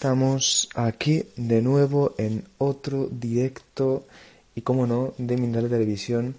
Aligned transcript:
Estamos 0.00 0.70
aquí 0.76 1.24
de 1.36 1.60
nuevo 1.60 2.14
en 2.16 2.44
otro 2.56 3.10
directo 3.12 4.06
y, 4.54 4.62
como 4.62 4.86
no, 4.86 5.12
de 5.18 5.36
Mineral 5.36 5.68
Televisión. 5.68 6.36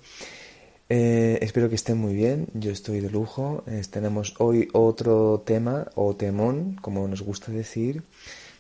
Eh, 0.90 1.38
espero 1.44 1.70
que 1.70 1.76
estén 1.76 2.00
muy 2.00 2.16
bien, 2.16 2.48
yo 2.56 2.72
estoy 2.72 3.02
de 3.02 3.12
lujo. 3.12 3.64
tenemos 3.92 4.34
hoy 4.40 4.68
otro 4.74 5.44
tema, 5.46 5.86
o 5.94 6.16
temón, 6.16 6.80
como 6.82 7.08
nos 7.08 7.22
gusta 7.22 7.52
decir. 7.52 8.02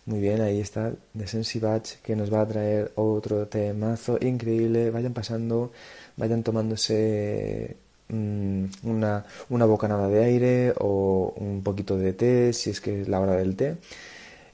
Muy 0.05 0.19
bien, 0.19 0.39
ahí 0.39 0.59
está, 0.59 0.93
de 1.15 1.25
Sensibach, 1.25 1.99
que 2.03 2.15
nos 2.15 2.31
va 2.31 2.41
a 2.41 2.47
traer 2.47 2.91
otro 2.93 3.47
temazo 3.47 4.19
increíble. 4.21 4.91
Vayan 4.91 5.15
pasando, 5.15 5.71
vayan 6.15 6.43
tomándose 6.43 7.75
mm, 8.09 8.65
una, 8.83 9.25
una 9.49 9.65
bocanada 9.65 10.07
de 10.09 10.23
aire 10.23 10.73
o 10.77 11.33
un 11.37 11.63
poquito 11.63 11.97
de 11.97 12.13
té, 12.13 12.53
si 12.53 12.69
es 12.69 12.79
que 12.79 13.01
es 13.01 13.07
la 13.07 13.19
hora 13.19 13.35
del 13.35 13.55
té. 13.55 13.77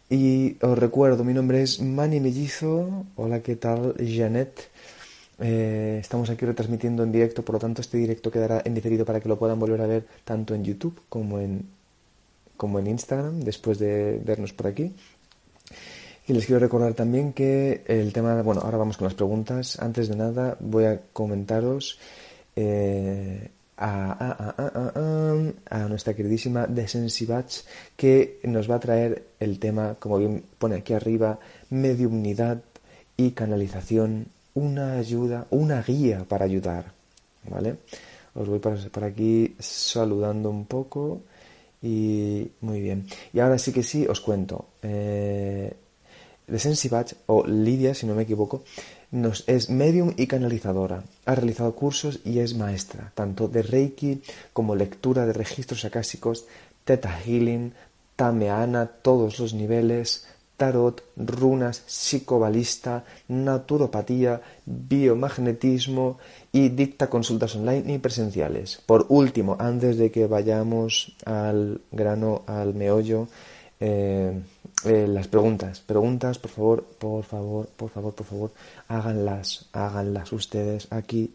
Y 0.09 0.55
os 0.61 0.77
recuerdo, 0.79 1.25
mi 1.25 1.33
nombre 1.33 1.61
es 1.61 1.81
Manny 1.81 2.21
Mellizo. 2.21 3.05
Hola, 3.17 3.41
¿qué 3.41 3.57
tal? 3.57 3.93
Janet. 3.99 4.69
Eh, 5.39 5.97
estamos 5.99 6.29
aquí 6.29 6.45
retransmitiendo 6.45 7.03
en 7.03 7.11
directo, 7.11 7.43
por 7.43 7.55
lo 7.55 7.59
tanto 7.59 7.81
este 7.81 7.97
directo 7.97 8.31
quedará 8.31 8.61
en 8.63 8.73
diferido 8.73 9.03
para 9.05 9.19
que 9.19 9.27
lo 9.27 9.37
puedan 9.37 9.59
volver 9.59 9.81
a 9.81 9.87
ver 9.87 10.07
tanto 10.23 10.55
en 10.55 10.63
YouTube 10.63 10.99
como 11.09 11.39
en, 11.39 11.67
como 12.55 12.79
en 12.79 12.87
Instagram 12.87 13.41
después 13.41 13.79
de 13.79 14.21
vernos 14.23 14.53
por 14.53 14.67
aquí. 14.67 14.93
Y 16.25 16.33
les 16.33 16.45
quiero 16.45 16.59
recordar 16.59 16.93
también 16.93 17.33
que 17.33 17.83
el 17.87 18.13
tema, 18.13 18.41
bueno, 18.43 18.61
ahora 18.61 18.77
vamos 18.77 18.95
con 18.95 19.05
las 19.05 19.13
preguntas. 19.13 19.77
Antes 19.79 20.07
de 20.07 20.15
nada 20.15 20.55
voy 20.61 20.85
a 20.85 21.01
comentaros 21.11 21.99
eh, 22.55 23.49
a, 23.77 25.55
nuestra 25.89 26.13
queridísima 26.15 26.67
Desensibach 26.67 27.63
que 27.95 28.39
nos 28.43 28.69
va 28.69 28.75
a 28.75 28.79
traer 28.79 29.27
el 29.39 29.59
tema, 29.59 29.95
como 29.99 30.17
bien 30.17 30.43
pone 30.57 30.77
aquí 30.77 30.93
arriba, 30.93 31.39
mediumnidad 31.69 32.61
y 33.15 33.31
canalización, 33.31 34.27
una 34.53 34.93
ayuda, 34.93 35.47
una 35.51 35.81
guía 35.81 36.25
para 36.27 36.45
ayudar. 36.45 36.91
¿Vale? 37.49 37.77
Os 38.33 38.47
voy 38.47 38.59
por, 38.59 39.03
aquí 39.03 39.55
saludando 39.59 40.49
un 40.49 40.65
poco 40.65 41.21
y 41.81 42.49
muy 42.61 42.81
bien. 42.81 43.07
Y 43.33 43.39
ahora 43.39 43.57
sí 43.57 43.71
que 43.71 43.83
sí, 43.83 44.05
os 44.07 44.19
cuento. 44.19 44.65
Eh, 44.81 45.73
Desensibach, 46.47 47.13
o 47.27 47.45
Lidia, 47.45 47.93
si 47.93 48.05
no 48.05 48.15
me 48.15 48.23
equivoco, 48.23 48.63
nos, 49.11 49.43
es 49.47 49.69
medium 49.69 50.13
y 50.17 50.27
canalizadora. 50.27 51.03
Ha 51.25 51.35
realizado 51.35 51.73
cursos 51.75 52.19
y 52.25 52.39
es 52.39 52.55
maestra, 52.55 53.11
tanto 53.15 53.47
de 53.47 53.61
Reiki 53.61 54.21
como 54.53 54.75
lectura 54.75 55.25
de 55.25 55.33
registros 55.33 55.85
acásicos, 55.85 56.45
Theta 56.83 57.11
Healing, 57.11 57.73
Tameana, 58.15 58.87
todos 58.87 59.39
los 59.39 59.53
niveles, 59.53 60.27
tarot, 60.57 61.03
runas, 61.15 61.83
psicobalista, 61.85 63.05
naturopatía, 63.27 64.41
biomagnetismo 64.65 66.17
y 66.51 66.69
dicta 66.69 67.09
consultas 67.09 67.55
online 67.55 67.93
y 67.93 67.99
presenciales. 67.99 68.81
Por 68.85 69.05
último, 69.09 69.55
antes 69.59 69.97
de 69.97 70.11
que 70.11 70.25
vayamos 70.25 71.15
al 71.25 71.81
grano, 71.91 72.41
al 72.47 72.73
meollo, 72.73 73.27
eh, 73.79 74.41
eh, 74.85 75.07
las 75.07 75.27
preguntas. 75.27 75.79
Preguntas, 75.79 76.39
por 76.39 76.51
favor, 76.51 76.83
por 76.83 77.23
favor, 77.23 77.67
por 77.67 77.89
favor, 77.89 78.13
por 78.13 78.25
favor, 78.25 78.51
háganlas, 78.87 79.67
háganlas 79.73 80.31
ustedes 80.31 80.87
aquí, 80.91 81.33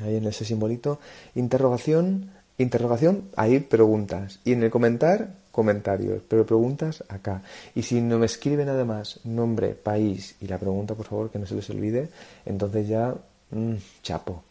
ahí 0.00 0.16
en 0.16 0.26
ese 0.26 0.44
simbolito. 0.44 0.98
Interrogación, 1.34 2.30
interrogación, 2.58 3.30
ahí 3.36 3.60
preguntas. 3.60 4.40
Y 4.44 4.52
en 4.52 4.64
el 4.64 4.70
comentar, 4.70 5.34
comentarios, 5.52 6.22
pero 6.28 6.46
preguntas 6.46 7.04
acá. 7.08 7.42
Y 7.74 7.82
si 7.82 8.00
no 8.00 8.18
me 8.18 8.26
escriben 8.26 8.68
además 8.68 9.20
nombre, 9.24 9.74
país 9.74 10.36
y 10.40 10.46
la 10.46 10.58
pregunta, 10.58 10.94
por 10.94 11.06
favor, 11.06 11.30
que 11.30 11.38
no 11.38 11.46
se 11.46 11.54
les 11.54 11.70
olvide, 11.70 12.08
entonces 12.44 12.88
ya, 12.88 13.14
mmm, 13.50 13.74
chapo. 14.02 14.44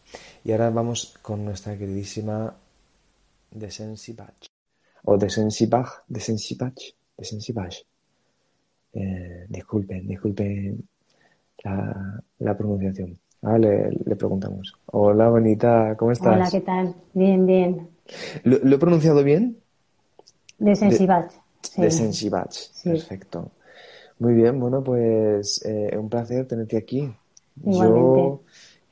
Y 0.44 0.52
ahora 0.52 0.70
vamos 0.70 1.14
con 1.22 1.44
nuestra 1.44 1.76
queridísima 1.76 2.54
de 3.50 3.70
Sensibach 3.70 4.48
o 5.04 5.16
de 5.16 5.30
Sensibach, 5.30 6.04
de 6.08 6.20
De 7.18 7.24
Sensibach. 7.24 7.74
Eh, 8.92 9.44
disculpen, 9.48 10.06
disculpen 10.06 10.88
la, 11.64 12.22
la 12.38 12.56
pronunciación. 12.56 13.18
Ahora 13.42 13.58
le, 13.58 14.16
preguntamos. 14.16 14.74
Hola, 14.86 15.28
bonita, 15.28 15.94
¿cómo 15.96 16.12
estás? 16.12 16.34
Hola, 16.34 16.48
¿qué 16.50 16.60
tal? 16.60 16.94
Bien, 17.12 17.46
bien. 17.46 17.88
¿Lo, 18.44 18.56
he 18.56 18.78
pronunciado 18.78 19.22
bien? 19.22 19.58
De 20.58 20.74
Sensibach. 20.74 21.32
De, 21.76 21.90
Sensibach, 21.90 22.54
perfecto. 22.82 23.50
Muy 24.18 24.34
bien, 24.34 24.58
bueno, 24.58 24.82
pues 24.82 25.64
eh, 25.64 25.96
un 25.96 26.08
placer 26.08 26.46
tenerte 26.46 26.76
aquí. 26.76 27.12
Yo 27.56 28.42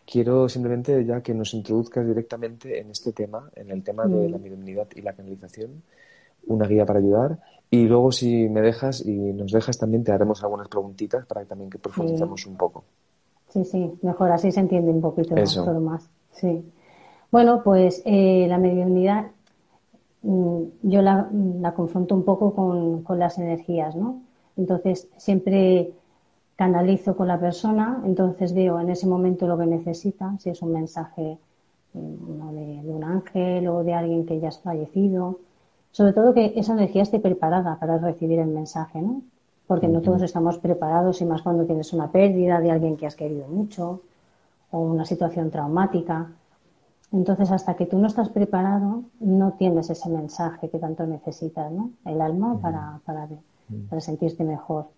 quiero 0.05 0.49
simplemente 0.49 1.05
ya 1.05 1.21
que 1.21 1.35
nos 1.35 1.53
introduzcas 1.55 2.07
directamente 2.07 2.79
en 2.81 2.91
este 2.91 3.13
tema, 3.13 3.51
en 3.57 3.71
el 3.71 3.83
tema 3.83 4.07
de 4.07 4.29
mm. 4.29 4.31
la 4.31 4.39
mediunidad 4.39 4.87
y 4.95 5.03
la 5.03 5.13
canalización, 5.13 5.83
una 6.47 6.67
guía 6.67 6.87
para 6.87 6.99
ayudar. 6.99 7.39
Y 7.71 7.85
luego, 7.87 8.13
si 8.13 8.49
me 8.49 8.61
dejas 8.61 9.05
y 9.05 9.13
nos 9.13 9.51
dejas, 9.51 9.79
también 9.79 10.05
te 10.05 10.13
haremos 10.13 10.43
algunas 10.43 10.69
preguntitas 10.69 11.27
para 11.27 11.43
que 11.43 11.49
también 11.49 11.71
que 11.71 11.79
profundizamos 11.79 12.47
un 12.47 12.57
poco. 12.57 12.85
Sí, 13.49 13.65
sí, 13.65 13.93
mejor 14.03 14.31
así 14.33 14.53
se 14.53 14.61
entiende 14.61 14.91
un 14.91 15.01
poquito 15.01 15.35
todo 15.35 15.81
más. 15.81 16.09
Sí. 16.33 16.65
Bueno, 17.31 17.63
pues 17.63 18.03
eh, 18.05 18.47
la 18.49 18.59
mediunidad 18.59 19.27
mm, 20.23 20.63
yo 20.83 21.03
la, 21.03 21.29
la, 21.61 21.75
confronto 21.75 22.15
un 22.15 22.25
poco 22.25 22.55
con, 22.55 23.03
con 23.03 23.19
las 23.19 23.39
energías, 23.39 23.97
¿no? 23.97 24.23
Entonces, 24.57 25.09
siempre 25.17 25.93
canalizo 26.57 27.17
con 27.17 27.29
la 27.29 27.39
persona, 27.39 28.03
entonces 28.05 28.55
veo 28.55 28.81
en 28.81 28.91
ese 28.91 29.07
momento 29.07 29.47
lo 29.47 29.59
que 29.59 29.67
necesita, 29.67 30.35
si 30.39 30.51
es 30.51 30.63
un 30.63 30.73
mensaje 30.73 31.39
mm, 31.95 32.55
de, 32.55 32.83
de, 32.83 32.91
un 32.91 33.05
ángel 33.05 33.69
o 33.69 33.85
de 33.85 33.95
alguien 33.95 34.25
que 34.25 34.39
ya 34.41 34.49
ha 34.49 34.53
fallecido. 34.53 35.41
Sobre 35.97 36.13
todo 36.13 36.35
que 36.35 36.53
esa 36.57 36.75
energía 36.75 37.05
esté 37.05 37.19
preparada 37.21 37.79
para 37.81 37.97
recibir 37.97 38.39
el 38.39 38.49
mensaje, 38.49 39.01
¿no? 39.01 39.23
Porque 39.67 39.89
no 39.89 40.03
todos 40.03 40.21
estamos 40.21 40.59
preparados 40.59 41.23
y 41.23 41.25
más 41.25 41.41
cuando 41.41 41.65
tienes 41.65 41.91
una 41.95 42.13
pérdida 42.13 42.61
de 42.61 42.71
alguien 42.71 42.99
que 42.99 43.07
has 43.07 43.17
querido 43.17 43.49
mucho 43.49 44.03
o 44.73 44.79
una 44.79 45.07
situación 45.07 45.51
traumática. 45.51 46.27
Entonces, 47.13 47.51
hasta 47.51 47.77
que 47.77 47.87
tú 47.87 47.97
no 47.97 48.09
estás 48.09 48.29
preparado, 48.29 49.05
no 49.21 49.53
tienes 49.53 49.89
ese 49.89 50.11
mensaje 50.11 50.69
que 50.69 50.79
tanto 50.79 51.07
necesitas, 51.07 51.73
¿no? 51.73 51.93
El 52.05 52.21
alma 52.21 52.61
para, 52.61 53.01
para, 53.07 53.27
para 53.89 54.01
sentirte 54.03 54.45
mejor. 54.45 54.89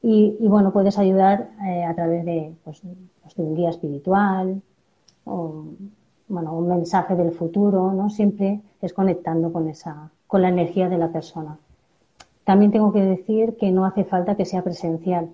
Y, 0.00 0.48
bueno, 0.48 0.72
puedes 0.72 0.98
ayudar 0.98 1.50
eh, 1.68 1.84
a 1.84 1.94
través 1.94 2.24
de, 2.24 2.56
pues, 2.64 2.80
pues, 3.20 3.34
de 3.34 3.42
un 3.42 3.54
guía 3.54 3.68
espiritual 3.68 4.62
o 5.26 5.66
bueno, 6.28 6.56
un 6.56 6.68
mensaje 6.68 7.14
del 7.16 7.32
futuro, 7.32 7.92
¿no? 7.92 8.08
Siempre 8.08 8.62
es 8.80 8.94
conectando 8.94 9.52
con 9.52 9.68
esa, 9.68 10.10
con 10.32 10.40
la 10.40 10.48
energía 10.48 10.88
de 10.88 10.96
la 10.96 11.12
persona. 11.12 11.58
También 12.44 12.72
tengo 12.72 12.90
que 12.90 13.02
decir 13.02 13.58
que 13.58 13.70
no 13.70 13.84
hace 13.84 14.02
falta 14.02 14.34
que 14.34 14.46
sea 14.46 14.64
presencial. 14.64 15.28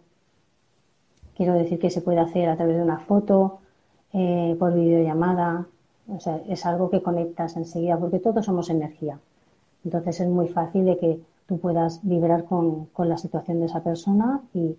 Quiero 1.36 1.52
decir 1.52 1.78
que 1.78 1.88
se 1.88 2.00
puede 2.00 2.18
hacer 2.18 2.48
a 2.48 2.56
través 2.56 2.74
de 2.74 2.82
una 2.82 2.98
foto, 2.98 3.60
eh, 4.12 4.56
por 4.58 4.74
videollamada. 4.74 5.68
O 6.08 6.18
sea, 6.18 6.42
es 6.48 6.66
algo 6.66 6.90
que 6.90 7.00
conectas 7.00 7.56
enseguida 7.56 7.96
porque 7.96 8.18
todos 8.18 8.44
somos 8.44 8.70
energía. 8.70 9.20
Entonces 9.84 10.18
es 10.18 10.26
muy 10.26 10.48
fácil 10.48 10.84
de 10.84 10.98
que 10.98 11.20
tú 11.46 11.60
puedas 11.60 12.00
vibrar 12.02 12.42
con, 12.42 12.86
con 12.86 13.08
la 13.08 13.18
situación 13.18 13.60
de 13.60 13.66
esa 13.66 13.84
persona 13.84 14.42
y, 14.52 14.76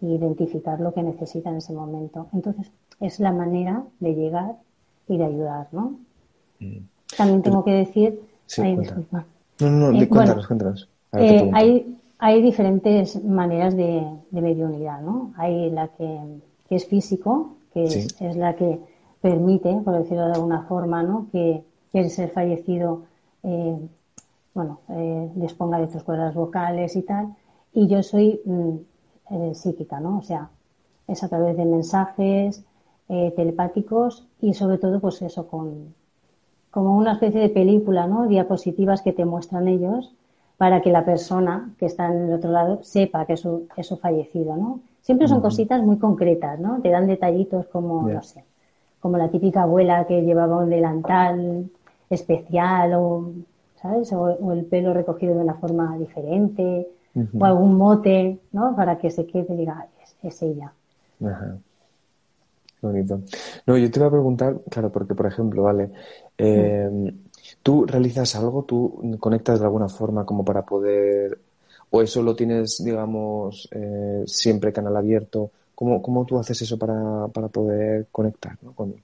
identificar 0.00 0.80
lo 0.80 0.94
que 0.94 1.02
necesita 1.02 1.50
en 1.50 1.58
ese 1.58 1.74
momento. 1.74 2.26
Entonces, 2.32 2.72
es 2.98 3.20
la 3.20 3.32
manera 3.32 3.84
de 4.00 4.14
llegar 4.14 4.56
y 5.06 5.16
de 5.16 5.24
ayudar, 5.24 5.68
¿no? 5.70 5.94
Mm. 6.58 6.78
También 7.18 7.42
tengo 7.42 7.62
que 7.62 7.72
decir... 7.72 8.20
Sí, 8.46 8.76
disculpa. 8.76 9.26
No, 9.62 9.70
no, 9.70 9.92
no, 9.92 10.00
eh, 10.00 10.08
cuéntanos, 10.08 10.46
cuéntanos. 10.46 10.88
Eh, 11.12 11.50
hay, 11.52 11.98
hay 12.18 12.42
diferentes 12.42 13.22
maneras 13.22 13.76
de, 13.76 14.06
de 14.30 14.40
mediunidad, 14.40 15.00
¿no? 15.00 15.32
Hay 15.36 15.70
la 15.70 15.88
que, 15.88 16.20
que 16.68 16.76
es 16.76 16.86
físico, 16.86 17.56
que 17.72 17.84
es, 17.84 18.20
es, 18.20 18.36
la 18.36 18.54
que 18.54 18.80
permite, 19.20 19.74
por 19.84 19.96
decirlo 19.98 20.26
de 20.26 20.32
alguna 20.32 20.62
forma, 20.62 21.02
¿no? 21.02 21.26
Que, 21.32 21.62
que 21.92 22.00
el 22.00 22.10
ser 22.10 22.30
fallecido 22.30 23.02
eh, 23.42 23.78
bueno, 24.54 24.80
eh, 24.90 25.30
disponga 25.34 25.78
de 25.78 25.86
tus 25.88 26.02
cuerdas 26.02 26.34
vocales 26.34 26.96
y 26.96 27.02
tal. 27.02 27.34
y 27.72 27.86
yo 27.88 28.02
soy 28.02 28.40
mm, 28.44 28.76
eh, 29.30 29.54
psíquica, 29.54 29.98
¿no? 29.98 30.18
O 30.18 30.22
sea, 30.22 30.50
es 31.06 31.22
a 31.22 31.28
través 31.28 31.56
de 31.56 31.64
mensajes 31.64 32.64
telepáticos 33.36 34.26
y 34.40 34.54
sobre 34.54 34.78
todo, 34.78 34.98
pues 34.98 35.20
eso, 35.20 35.46
con 35.46 35.94
como 36.72 36.96
una 36.96 37.12
especie 37.12 37.40
de 37.40 37.50
película, 37.50 38.06
¿no? 38.06 38.26
Diapositivas 38.26 39.02
que 39.02 39.12
te 39.12 39.26
muestran 39.26 39.68
ellos 39.68 40.14
para 40.56 40.80
que 40.80 40.90
la 40.90 41.04
persona 41.04 41.70
que 41.78 41.86
está 41.86 42.10
en 42.10 42.28
el 42.28 42.32
otro 42.32 42.50
lado 42.50 42.80
sepa 42.82 43.26
que 43.26 43.34
es 43.34 43.40
su, 43.40 43.96
fallecido, 44.00 44.56
¿no? 44.56 44.80
Siempre 45.02 45.28
son 45.28 45.42
cositas 45.42 45.82
muy 45.82 45.98
concretas, 45.98 46.58
¿no? 46.58 46.80
Te 46.80 46.88
dan 46.88 47.06
detallitos 47.06 47.66
como, 47.66 48.08
no 48.08 48.22
sé, 48.22 48.44
como 49.00 49.18
la 49.18 49.28
típica 49.28 49.64
abuela 49.64 50.06
que 50.06 50.22
llevaba 50.22 50.56
un 50.58 50.70
delantal 50.70 51.68
especial 52.08 52.94
o, 52.94 53.32
¿sabes? 53.76 54.10
O, 54.12 54.52
el 54.52 54.64
pelo 54.64 54.94
recogido 54.94 55.34
de 55.34 55.40
una 55.40 55.54
forma 55.54 55.98
diferente 55.98 56.88
o 57.38 57.44
algún 57.44 57.76
mote, 57.76 58.38
¿no? 58.52 58.74
Para 58.74 58.96
que 58.96 59.10
se 59.10 59.26
quede 59.26 59.52
y 59.52 59.56
diga, 59.58 59.88
es, 60.22 60.42
ella. 60.42 60.72
Bonito. 62.82 63.20
No, 63.64 63.78
yo 63.78 63.90
te 63.90 64.00
iba 64.00 64.08
a 64.08 64.10
preguntar, 64.10 64.60
claro, 64.68 64.90
porque 64.90 65.14
por 65.14 65.26
ejemplo, 65.26 65.62
vale, 65.62 65.92
eh, 66.36 67.14
¿tú 67.62 67.86
realizas 67.86 68.34
algo? 68.34 68.64
¿Tú 68.64 69.16
conectas 69.20 69.60
de 69.60 69.66
alguna 69.66 69.88
forma 69.88 70.26
como 70.26 70.44
para 70.44 70.62
poder, 70.62 71.38
o 71.90 72.02
eso 72.02 72.22
lo 72.22 72.34
tienes, 72.34 72.82
digamos, 72.84 73.68
eh, 73.70 74.24
siempre 74.26 74.72
canal 74.72 74.96
abierto? 74.96 75.52
¿Cómo, 75.76 76.02
¿Cómo 76.02 76.24
tú 76.24 76.38
haces 76.38 76.60
eso 76.60 76.76
para, 76.76 77.28
para 77.28 77.48
poder 77.48 78.08
conectar 78.10 78.58
¿no? 78.62 78.72
con, 78.72 78.94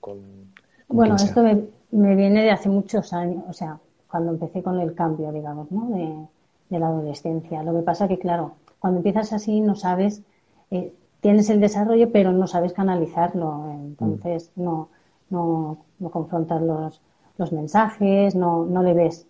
Bueno, 0.89 1.15
esto 1.15 1.41
me, 1.41 1.63
me, 1.91 2.15
viene 2.15 2.43
de 2.43 2.51
hace 2.51 2.67
muchos 2.67 3.13
años, 3.13 3.43
o 3.47 3.53
sea, 3.53 3.79
cuando 4.11 4.31
empecé 4.31 4.61
con 4.61 4.77
el 4.79 4.93
cambio, 4.93 5.31
digamos, 5.31 5.71
¿no? 5.71 5.89
De, 5.89 6.27
de 6.69 6.79
la 6.79 6.87
adolescencia. 6.87 7.63
Lo 7.63 7.73
que 7.73 7.83
pasa 7.83 8.09
que, 8.09 8.19
claro, 8.19 8.55
cuando 8.79 8.97
empiezas 8.97 9.31
así 9.31 9.61
no 9.61 9.75
sabes, 9.75 10.21
eh, 10.69 10.93
tienes 11.21 11.49
el 11.49 11.59
desarrollo, 11.59 12.11
pero 12.11 12.31
no 12.31 12.47
sabes 12.47 12.73
canalizarlo. 12.73 13.71
Entonces, 13.71 14.51
mm. 14.55 14.63
no, 14.63 14.89
no, 15.29 15.77
no 15.99 16.09
confrontas 16.09 16.61
los, 16.61 17.01
los 17.37 17.51
mensajes, 17.51 18.35
no, 18.35 18.65
no 18.65 18.83
le 18.83 18.93
ves. 18.93 19.25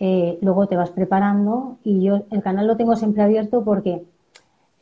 Eh, 0.00 0.38
luego 0.42 0.68
te 0.68 0.76
vas 0.76 0.90
preparando 0.90 1.78
y 1.82 2.02
yo 2.02 2.22
el 2.30 2.42
canal 2.42 2.68
lo 2.68 2.76
tengo 2.76 2.94
siempre 2.94 3.22
abierto 3.22 3.64
porque 3.64 4.04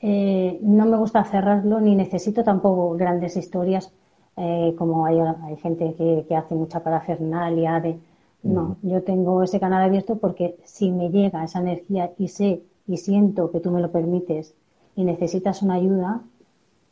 eh, 0.02 0.58
no 0.60 0.84
me 0.84 0.98
gusta 0.98 1.24
cerrarlo 1.24 1.80
ni 1.80 1.96
necesito 1.96 2.44
tampoco 2.44 2.90
grandes 2.96 3.34
historias 3.38 3.90
eh, 4.36 4.74
como 4.76 5.06
hay, 5.06 5.18
hay 5.18 5.56
gente 5.56 5.94
que, 5.94 6.26
que, 6.28 6.36
hace 6.36 6.54
mucha 6.54 6.80
parafernalia 6.80 7.80
de 7.80 7.98
no, 8.42 8.76
yo 8.82 9.02
tengo 9.02 9.42
ese 9.42 9.58
canal 9.58 9.82
abierto 9.82 10.16
porque 10.18 10.58
si 10.64 10.92
me 10.92 11.08
llega 11.08 11.42
esa 11.42 11.60
energía 11.60 12.12
y 12.18 12.28
sé 12.28 12.62
y 12.86 12.98
siento 12.98 13.50
que 13.50 13.60
tú 13.60 13.70
me 13.70 13.80
lo 13.80 13.90
permites 13.90 14.54
y 14.96 15.04
necesitas 15.04 15.62
una 15.62 15.74
ayuda, 15.74 16.22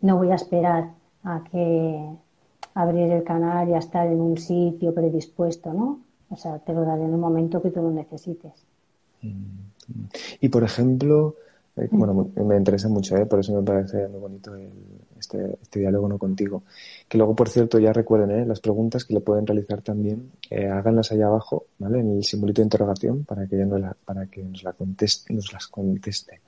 no 0.02 0.18
voy 0.18 0.30
a 0.30 0.36
esperar 0.36 0.90
a 1.24 1.42
que 1.50 2.06
abrir 2.74 3.10
el 3.10 3.24
canal 3.24 3.68
y 3.68 3.74
a 3.74 3.78
estar 3.78 4.06
en 4.06 4.20
un 4.20 4.36
sitio 4.36 4.94
predispuesto, 4.94 5.72
¿no? 5.72 6.00
O 6.28 6.36
sea, 6.36 6.58
te 6.58 6.72
lo 6.72 6.84
daré 6.84 7.04
en 7.04 7.12
el 7.12 7.18
momento 7.18 7.62
que 7.62 7.70
tú 7.70 7.80
lo 7.80 7.90
necesites. 7.90 8.66
Mm. 9.22 10.04
Y 10.40 10.48
por 10.48 10.64
ejemplo, 10.64 11.36
eh, 11.76 11.88
mm. 11.90 11.98
bueno, 11.98 12.30
me 12.44 12.56
interesa 12.56 12.88
mucho, 12.88 13.16
¿eh? 13.16 13.26
por 13.26 13.40
eso 13.40 13.54
me 13.54 13.62
parece 13.62 14.08
muy 14.08 14.20
bonito 14.20 14.54
este, 15.18 15.58
este, 15.62 15.80
diálogo 15.80 16.08
¿no? 16.08 16.18
contigo. 16.18 16.64
Que 17.08 17.16
luego, 17.16 17.34
por 17.34 17.48
cierto, 17.48 17.78
ya 17.78 17.92
recuerden 17.92 18.30
¿eh? 18.32 18.46
las 18.46 18.60
preguntas 18.60 19.04
que 19.04 19.14
le 19.14 19.20
pueden 19.20 19.46
realizar 19.46 19.82
también, 19.82 20.32
háganlas 20.50 21.12
allá 21.12 21.26
abajo, 21.26 21.66
¿vale? 21.78 22.00
En 22.00 22.16
el 22.16 22.24
simbolito 22.24 22.60
de 22.60 22.66
interrogación 22.66 23.24
para 23.24 23.46
que, 23.46 23.56
no 23.56 23.78
la, 23.78 23.96
para 24.04 24.26
que 24.26 24.42
nos, 24.42 24.62
la 24.62 24.72
conteste, 24.72 25.32
nos 25.32 25.52
las 25.52 25.68
conteste. 25.68 26.40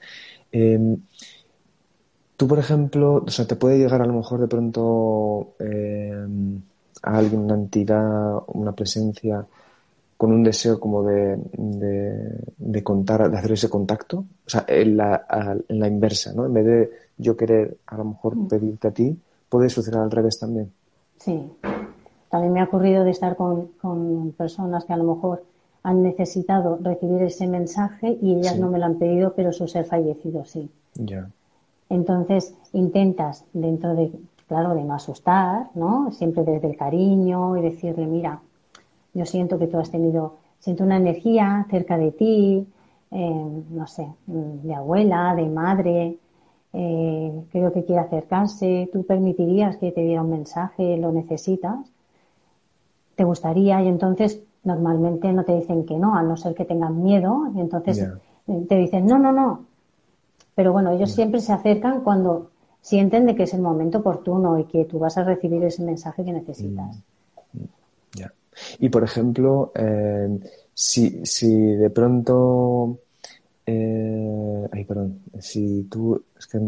Tú, 2.37 2.47
por 2.47 2.59
ejemplo, 2.59 3.25
o 3.27 3.31
sea, 3.31 3.47
te 3.47 3.57
puede 3.57 3.79
llegar 3.79 4.03
a 4.03 4.07
lo 4.07 4.13
mejor 4.13 4.41
de 4.41 4.49
pronto 4.49 5.55
eh, 5.59 6.27
a 7.03 7.17
alguien, 7.17 7.43
una 7.43 7.55
entidad, 7.55 8.43
una 8.49 8.73
presencia 8.73 9.47
con 10.17 10.33
un 10.33 10.43
deseo 10.43 10.81
como 10.81 11.03
de, 11.03 11.39
de, 12.57 12.83
contar, 12.83 13.31
de 13.31 13.37
hacer 13.37 13.53
ese 13.53 13.69
contacto, 13.69 14.19
o 14.19 14.51
sea, 14.51 14.65
en 14.67 14.97
la, 14.97 15.27
en 15.69 15.79
la 15.79 15.89
inversa, 15.89 16.33
¿no? 16.33 16.47
En 16.47 16.55
vez 16.55 16.65
de 16.65 16.91
yo 17.19 17.37
querer 17.37 17.77
a 17.87 17.97
lo 17.99 18.05
mejor 18.05 18.37
mm. 18.37 18.49
pedirte 18.49 18.89
a 18.89 18.91
ti, 18.93 19.19
puede 19.49 19.69
suceder 19.69 20.01
al 20.01 20.11
revés 20.11 20.39
también. 20.39 20.73
Sí, 21.19 21.51
también 22.31 22.53
me 22.53 22.61
ha 22.61 22.65
ocurrido 22.65 23.05
de 23.05 23.11
estar 23.11 23.37
con, 23.37 23.69
con 23.81 24.33
personas 24.33 24.85
que 24.85 24.93
a 24.93 24.97
lo 24.97 25.15
mejor 25.15 25.45
han 25.83 26.03
necesitado 26.03 26.79
recibir 26.83 27.23
ese 27.23 27.47
mensaje 27.47 28.19
y 28.21 28.35
ellas 28.37 28.59
no 28.59 28.71
me 28.71 28.79
lo 28.79 28.87
han 28.87 28.99
pedido, 28.99 29.35
pero 29.35 29.53
su 29.53 29.69
ser 29.69 29.85
fallecido 29.85 30.45
sí. 30.45 30.69
Ya. 30.95 31.29
Entonces 31.89 32.55
intentas, 32.73 33.45
dentro 33.53 33.95
de, 33.95 34.13
claro, 34.49 34.75
de 34.75 34.85
no 34.85 34.95
asustar, 34.95 35.69
¿no? 35.75 36.11
Siempre 36.13 36.45
desde 36.45 36.69
el 36.69 36.77
cariño 36.77 37.57
y 37.57 37.63
decirle, 37.63 38.07
mira, 38.07 38.41
yo 39.15 39.25
siento 39.25 39.59
que 39.59 39.67
tú 39.67 39.79
has 39.79 39.91
tenido, 39.91 40.35
siento 40.59 40.85
una 40.85 40.97
energía 40.97 41.67
cerca 41.71 41.97
de 41.97 42.13
ti, 42.13 42.67
eh, 43.11 43.63
no 43.71 43.87
sé, 43.87 44.09
de 44.27 44.75
abuela, 44.75 45.35
de 45.35 45.47
madre, 45.47 46.19
eh, 46.73 47.45
creo 47.53 47.73
que 47.73 47.85
quiere 47.85 48.03
acercarse, 48.03 48.91
tú 48.93 49.05
permitirías 49.05 49.77
que 49.77 49.93
te 49.93 50.03
diera 50.03 50.23
un 50.23 50.31
mensaje, 50.31 50.97
lo 50.97 51.13
necesitas, 51.13 51.79
te 53.15 53.25
gustaría 53.25 53.83
y 53.83 53.89
entonces 53.89 54.43
normalmente 54.65 55.33
no 55.33 55.45
te 55.45 55.55
dicen 55.55 55.87
que 55.87 55.97
no, 55.97 56.17
a 56.17 56.23
no 56.23 56.37
ser 56.37 56.55
que 56.55 56.65
tengan 56.65 57.03
miedo, 57.03 57.49
y 57.55 57.61
entonces 57.61 58.07
te 58.69 58.75
dicen, 58.75 59.07
no, 59.07 59.19
no, 59.19 59.33
no, 59.33 59.61
pero 60.57 60.73
bueno, 60.73 60.91
ellos 60.91 61.13
siempre 61.13 61.41
se 61.41 61.53
acercan 61.53 62.01
cuando 62.01 62.51
sienten 62.81 63.27
de 63.27 63.37
que 63.37 63.43
es 63.43 63.53
el 63.53 63.61
momento 63.61 63.99
oportuno 63.99 64.59
y 64.59 64.65
que 64.65 64.87
tú 64.87 64.99
vas 64.99 65.19
a 65.19 65.23
recibir 65.23 65.63
ese 65.63 65.83
mensaje 65.85 66.25
que 66.25 66.33
necesitas. 66.33 66.97
Mm, 67.53 67.65
ya. 68.15 68.33
Y 68.79 68.89
por 68.89 69.05
ejemplo, 69.05 69.71
eh, 69.75 70.41
si, 70.73 71.27
si 71.27 71.55
de 71.55 71.91
pronto, 71.91 72.99
eh, 73.67 74.69
ay, 74.73 74.85
perdón, 74.85 75.21
si 75.39 75.83
tú, 75.91 76.25
es 76.39 76.47
que, 76.47 76.59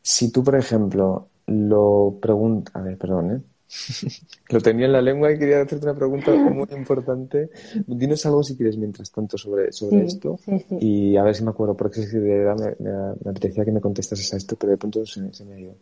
si 0.00 0.32
tú, 0.32 0.42
por 0.42 0.56
ejemplo, 0.56 1.28
lo 1.46 2.16
preguntas, 2.22 2.74
a 2.74 2.80
ver, 2.80 2.96
perdón, 2.96 3.36
¿eh? 3.36 3.40
Lo 4.50 4.60
tenía 4.60 4.86
en 4.86 4.92
la 4.92 5.02
lengua 5.02 5.32
y 5.32 5.38
quería 5.38 5.62
hacerte 5.62 5.86
una 5.86 5.94
pregunta 5.94 6.34
muy 6.34 6.66
importante. 6.76 7.50
Dinos 7.86 8.24
algo 8.26 8.42
si 8.42 8.56
quieres 8.56 8.76
mientras 8.76 9.10
tanto 9.10 9.36
sobre, 9.38 9.72
sobre 9.72 10.04
esto 10.04 10.38
y 10.80 11.16
a 11.16 11.22
ver 11.22 11.34
si 11.34 11.44
me 11.44 11.50
acuerdo, 11.50 11.76
porque 11.76 12.00
de 12.00 12.20
verdad 12.20 12.56
me, 12.56 12.88
me, 12.88 13.30
apetecía 13.30 13.64
que 13.64 13.72
me 13.72 13.80
contestases 13.80 14.32
a 14.34 14.36
esto, 14.36 14.56
pero 14.56 14.72
de 14.72 14.78
pronto 14.78 15.04
se, 15.06 15.20
me 15.44 15.54
ha 15.54 15.60
ido. 15.60 15.74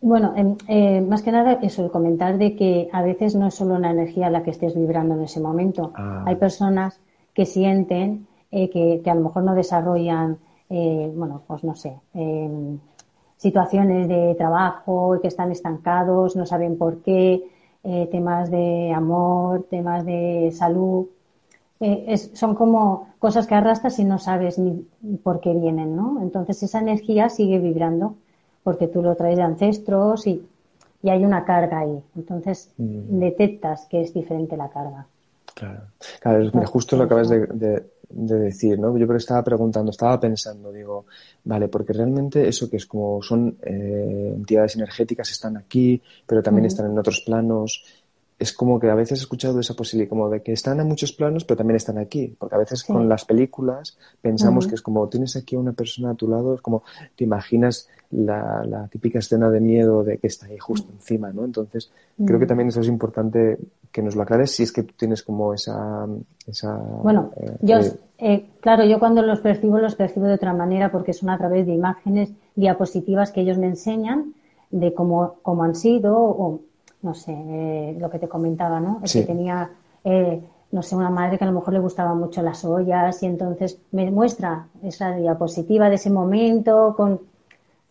Bueno, 0.00 0.32
em, 0.34 0.56
eh, 0.66 1.00
más 1.02 1.22
que 1.22 1.30
nada 1.30 1.58
eso, 1.62 1.84
el 1.84 1.90
comentar 1.90 2.38
de 2.38 2.56
que 2.56 2.88
a 2.92 3.02
veces 3.02 3.34
no 3.34 3.46
es 3.46 3.54
solo 3.54 3.74
una 3.74 3.90
energía 3.90 4.30
la 4.30 4.42
que 4.42 4.50
estés 4.50 4.74
vibrando 4.74 5.14
en 5.14 5.22
ese 5.22 5.40
momento. 5.40 5.92
Ah. 5.94 6.24
Hay 6.26 6.36
personas 6.36 6.98
que 7.34 7.44
sienten 7.44 8.26
eh, 8.50 8.70
que, 8.70 9.00
que, 9.04 9.10
a 9.10 9.14
lo 9.14 9.20
mejor 9.20 9.44
no 9.44 9.54
desarrollan, 9.54 10.38
eh, 10.70 11.12
bueno, 11.14 11.42
pues 11.46 11.64
no 11.64 11.76
sé, 11.76 12.00
em, 12.14 12.78
situaciones 13.40 14.06
de 14.06 14.34
trabajo 14.34 15.16
y 15.16 15.20
que 15.20 15.28
están 15.28 15.50
estancados, 15.50 16.36
no 16.36 16.44
saben 16.44 16.76
por 16.76 16.98
qué, 16.98 17.42
eh, 17.82 18.06
temas 18.12 18.50
de 18.50 18.92
amor, 18.94 19.66
temas 19.70 20.04
de 20.04 20.52
salud. 20.54 21.06
Eh, 21.80 22.18
son 22.18 22.54
como 22.54 23.08
cosas 23.18 23.46
que 23.46 23.54
arrastras 23.54 23.98
y 23.98 24.04
no 24.04 24.18
sabes 24.18 24.58
ni 24.58 24.84
por 25.22 25.40
qué 25.40 25.54
vienen, 25.54 25.96
¿no? 25.96 26.20
Entonces 26.20 26.62
esa 26.62 26.80
energía 26.80 27.30
sigue 27.30 27.58
vibrando 27.58 28.14
porque 28.62 28.88
tú 28.88 29.00
lo 29.00 29.16
traes 29.16 29.38
de 29.38 29.42
ancestros 29.42 30.26
y, 30.26 30.46
y 31.02 31.08
hay 31.08 31.24
una 31.24 31.46
carga 31.46 31.78
ahí. 31.78 31.98
Entonces 32.16 32.70
mm. 32.76 33.20
detectas 33.20 33.86
que 33.86 34.02
es 34.02 34.12
diferente 34.12 34.58
la 34.58 34.68
carga. 34.68 35.06
Claro, 35.54 35.84
claro 36.20 36.66
justo 36.66 36.94
lo 36.94 37.04
acabas 37.04 37.30
de, 37.30 37.46
de 37.46 37.86
decir, 38.10 38.78
¿no? 38.78 38.96
Yo 38.96 39.06
pero 39.06 39.18
estaba 39.18 39.42
preguntando, 39.42 39.90
estaba 39.90 40.18
pensando, 40.18 40.72
digo, 40.72 41.06
vale, 41.44 41.68
porque 41.68 41.92
realmente 41.92 42.46
eso 42.48 42.68
que 42.68 42.76
es 42.76 42.86
como 42.86 43.22
son 43.22 43.56
eh, 43.62 44.32
entidades 44.36 44.76
energéticas 44.76 45.30
están 45.30 45.56
aquí, 45.56 46.00
pero 46.26 46.42
también 46.42 46.66
están 46.66 46.90
en 46.90 46.98
otros 46.98 47.22
planos. 47.24 47.84
Es 48.40 48.52
como 48.52 48.80
que 48.80 48.90
a 48.90 48.94
veces 48.96 49.20
he 49.20 49.22
escuchado 49.22 49.60
esa 49.60 49.74
posibilidad, 49.74 50.08
como 50.08 50.28
de 50.28 50.42
que 50.42 50.52
están 50.52 50.80
en 50.80 50.88
muchos 50.88 51.12
planos, 51.12 51.44
pero 51.44 51.58
también 51.58 51.76
están 51.76 51.98
aquí. 51.98 52.34
Porque 52.36 52.56
a 52.56 52.58
veces 52.58 52.82
con 52.82 53.08
las 53.08 53.24
películas 53.24 53.96
pensamos 54.20 54.66
que 54.66 54.74
es 54.74 54.82
como 54.82 55.08
tienes 55.08 55.36
aquí 55.36 55.54
a 55.54 55.60
una 55.60 55.72
persona 55.72 56.10
a 56.10 56.14
tu 56.14 56.26
lado, 56.26 56.54
es 56.54 56.60
como 56.60 56.82
te 57.14 57.24
imaginas 57.24 57.88
la, 58.10 58.64
la 58.66 58.88
típica 58.88 59.20
escena 59.20 59.50
de 59.50 59.60
miedo 59.60 60.02
de 60.02 60.18
que 60.18 60.26
está 60.26 60.46
ahí 60.46 60.58
justo 60.58 60.90
encima, 60.92 61.32
¿no? 61.32 61.44
Entonces, 61.44 61.92
creo 62.24 62.38
que 62.38 62.46
también 62.46 62.68
eso 62.68 62.80
es 62.80 62.88
importante 62.88 63.58
que 63.92 64.02
nos 64.02 64.16
lo 64.16 64.22
aclares 64.22 64.50
si 64.52 64.62
es 64.62 64.72
que 64.72 64.82
tú 64.82 64.94
tienes 64.96 65.22
como 65.22 65.54
esa... 65.54 66.06
esa 66.46 66.76
bueno, 66.76 67.30
eh, 67.36 67.56
yo, 67.60 67.78
eh, 67.78 67.92
eh, 68.18 68.46
claro, 68.60 68.84
yo 68.84 68.98
cuando 68.98 69.22
los 69.22 69.40
percibo, 69.40 69.78
los 69.78 69.94
percibo 69.94 70.26
de 70.26 70.34
otra 70.34 70.52
manera 70.52 70.90
porque 70.90 71.12
son 71.12 71.30
a 71.30 71.38
través 71.38 71.66
de 71.66 71.74
imágenes, 71.74 72.32
diapositivas 72.54 73.32
que 73.32 73.42
ellos 73.42 73.58
me 73.58 73.66
enseñan 73.66 74.34
de 74.70 74.94
cómo, 74.94 75.36
cómo 75.42 75.64
han 75.64 75.74
sido 75.74 76.16
o, 76.16 76.60
no 77.02 77.14
sé, 77.14 77.96
lo 77.98 78.10
que 78.10 78.18
te 78.18 78.28
comentaba, 78.28 78.80
¿no? 78.80 79.00
Es 79.02 79.12
que 79.12 79.22
tenía 79.22 79.70
no 80.72 80.82
sé, 80.82 80.94
una 80.94 81.10
madre 81.10 81.36
que 81.36 81.44
a 81.44 81.48
lo 81.48 81.52
mejor 81.52 81.74
le 81.74 81.80
gustaban 81.80 82.18
mucho 82.18 82.42
las 82.42 82.64
ollas 82.64 83.22
y 83.22 83.26
entonces 83.26 83.80
me 83.90 84.10
muestra 84.10 84.66
esa 84.82 85.14
diapositiva 85.16 85.88
de 85.88 85.96
ese 85.96 86.10
momento 86.10 86.94
con 86.96 87.20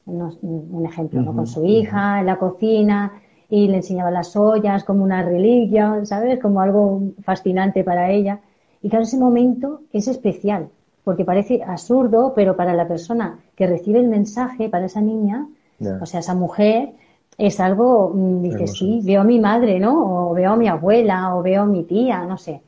un 0.06 0.86
ejemplo, 0.86 1.22
¿no? 1.22 1.36
con 1.36 1.46
su 1.46 1.66
hija 1.66 2.20
en 2.20 2.26
la 2.26 2.38
cocina 2.38 3.12
y 3.50 3.68
le 3.68 3.78
enseñaba 3.78 4.12
las 4.12 4.36
ollas 4.36 4.84
como 4.84 5.04
una 5.04 5.22
reliquia, 5.24 6.06
¿sabes? 6.06 6.40
Como 6.40 6.62
algo 6.62 7.02
fascinante 7.24 7.84
para 7.84 8.12
ella. 8.12 8.40
Y 8.82 8.90
claro, 8.90 9.04
ese 9.04 9.18
momento 9.18 9.82
es 9.92 10.08
especial, 10.08 10.70
porque 11.04 11.26
parece 11.26 11.62
absurdo, 11.64 12.34
pero 12.36 12.56
para 12.56 12.74
la 12.74 12.88
persona 12.88 13.40
que 13.56 13.68
recibe 13.68 14.00
el 14.00 14.08
mensaje, 14.08 14.70
para 14.70 14.86
esa 14.86 15.02
niña, 15.02 15.48
o 16.02 16.06
sea, 16.06 16.22
esa 16.22 16.36
mujer, 16.36 16.94
es 17.40 17.60
algo, 17.62 18.12
mm, 18.14 18.42
dice, 18.42 18.68
sí, 18.68 19.02
veo 19.04 19.22
a 19.22 19.24
mi 19.24 19.40
madre, 19.40 19.80
¿no? 19.80 20.30
O 20.30 20.34
veo 20.34 20.52
a 20.52 20.56
mi 20.58 20.68
abuela, 20.68 21.36
o 21.36 21.42
veo 21.42 21.62
a 21.64 21.66
mi 21.66 21.84
tía, 21.84 22.26
no 22.26 22.38
sé. 22.38 22.62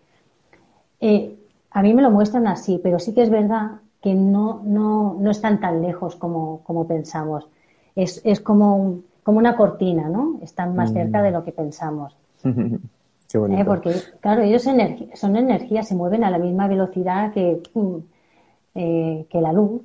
Eh, 1.02 1.36
a 1.72 1.82
mí 1.84 1.94
me 1.94 2.02
lo 2.02 2.10
muestran 2.10 2.48
así, 2.48 2.80
pero 2.82 2.98
sí 2.98 3.14
que 3.14 3.22
es 3.22 3.30
verdad 3.30 3.82
que 4.02 4.16
no, 4.16 4.62
no, 4.64 5.18
no 5.20 5.30
están 5.30 5.60
tan 5.60 5.82
lejos 5.82 6.16
como, 6.16 6.62
como 6.64 6.88
pensamos. 6.88 7.48
Es, 7.96 8.22
es 8.24 8.40
como, 8.40 9.02
como 9.24 9.40
una 9.40 9.58
cortina, 9.58 10.08
¿no? 10.08 10.40
Están 10.42 10.74
más 10.74 10.94
cerca 10.94 11.20
mm. 11.20 11.24
de 11.24 11.32
lo 11.32 11.44
que 11.44 11.52
pensamos. 11.52 12.16
Qué 12.42 13.38
bonito. 13.38 13.62
Eh, 13.62 13.66
porque, 13.66 13.94
claro, 14.22 14.42
ellos 14.42 14.64
son 14.64 15.36
energía, 15.36 15.84
se 15.84 15.96
mueven 15.96 16.24
a 16.24 16.32
la 16.32 16.38
misma 16.38 16.68
velocidad 16.68 17.34
que, 17.34 17.62
eh, 18.76 19.26
que 19.30 19.42
la 19.42 19.52
luz. 19.52 19.82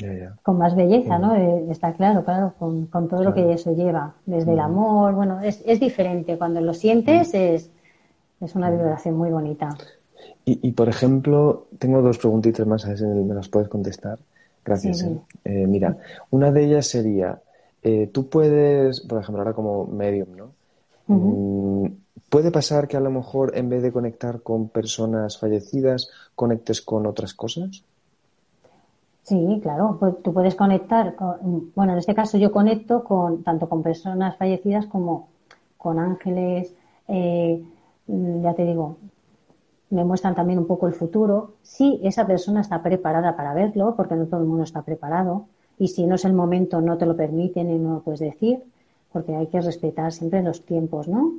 Eh, 0.00 0.28
con 0.42 0.58
más 0.58 0.74
belleza, 0.74 1.18
¿no? 1.18 1.34
está 1.70 1.92
claro, 1.92 2.24
claro, 2.24 2.54
con, 2.58 2.86
con 2.86 3.08
todo 3.08 3.22
lo 3.22 3.32
que 3.32 3.52
eso 3.52 3.74
lleva. 3.74 4.14
Desde 4.26 4.52
el 4.52 4.58
amor, 4.58 5.14
bueno, 5.14 5.40
es, 5.40 5.62
es 5.64 5.78
diferente. 5.78 6.36
Cuando 6.36 6.60
lo 6.60 6.74
sientes 6.74 7.32
mm. 7.32 7.36
es, 7.36 7.70
es 8.40 8.54
una 8.54 8.70
vibración 8.70 9.16
muy 9.16 9.30
bonita. 9.30 9.76
Y, 10.46 10.72
por 10.72 10.90
ejemplo, 10.90 11.68
tengo 11.78 12.02
dos 12.02 12.18
preguntitas 12.18 12.66
más, 12.66 12.84
a 12.84 12.88
ver 12.88 12.98
si 12.98 13.04
me 13.04 13.34
las 13.34 13.48
puedes 13.48 13.68
contestar. 13.68 14.18
Gracias. 14.62 15.02
¿eh? 15.02 15.18
Eh, 15.44 15.66
mira, 15.66 15.96
una 16.30 16.52
de 16.52 16.64
ellas 16.64 16.86
sería, 16.86 17.40
eh, 17.82 18.10
tú 18.12 18.28
puedes, 18.28 19.00
por 19.00 19.22
ejemplo, 19.22 19.40
ahora 19.40 19.54
como 19.54 19.86
medium, 19.86 20.28
¿no? 20.36 20.50
Mm, 21.06 21.86
¿Puede 22.28 22.50
pasar 22.50 22.88
que 22.88 22.96
a 22.98 23.00
lo 23.00 23.10
mejor 23.10 23.56
en 23.56 23.70
vez 23.70 23.82
de 23.82 23.92
conectar 23.92 24.42
con 24.42 24.68
personas 24.68 25.38
fallecidas, 25.38 26.10
conectes 26.34 26.82
con 26.82 27.06
otras 27.06 27.32
cosas? 27.32 27.82
Sí, 29.24 29.58
claro, 29.62 29.96
pues 29.98 30.22
tú 30.22 30.34
puedes 30.34 30.54
conectar, 30.54 31.14
con, 31.14 31.72
bueno, 31.74 31.92
en 31.92 31.98
este 31.98 32.14
caso 32.14 32.36
yo 32.36 32.52
conecto 32.52 33.04
con 33.04 33.42
tanto 33.42 33.68
con 33.70 33.82
personas 33.82 34.36
fallecidas 34.36 34.86
como 34.86 35.28
con 35.78 35.98
ángeles, 35.98 36.74
ya 37.08 38.54
te 38.54 38.64
digo, 38.64 38.98
me 39.88 40.04
muestran 40.04 40.34
también 40.34 40.58
un 40.58 40.66
poco 40.66 40.86
el 40.86 40.92
futuro, 40.92 41.54
si 41.62 42.00
esa 42.02 42.26
persona 42.26 42.60
está 42.60 42.82
preparada 42.82 43.34
para 43.34 43.54
verlo, 43.54 43.94
porque 43.96 44.14
no 44.14 44.26
todo 44.26 44.40
el 44.40 44.46
mundo 44.46 44.64
está 44.64 44.82
preparado, 44.82 45.46
y 45.78 45.88
si 45.88 46.06
no 46.06 46.16
es 46.16 46.24
el 46.26 46.34
momento, 46.34 46.82
no 46.82 46.98
te 46.98 47.06
lo 47.06 47.16
permiten 47.16 47.70
y 47.70 47.78
no 47.78 47.94
lo 47.94 48.00
puedes 48.00 48.20
decir, 48.20 48.62
porque 49.10 49.34
hay 49.34 49.46
que 49.46 49.60
respetar 49.60 50.12
siempre 50.12 50.42
los 50.42 50.66
tiempos, 50.66 51.08
¿no? 51.08 51.32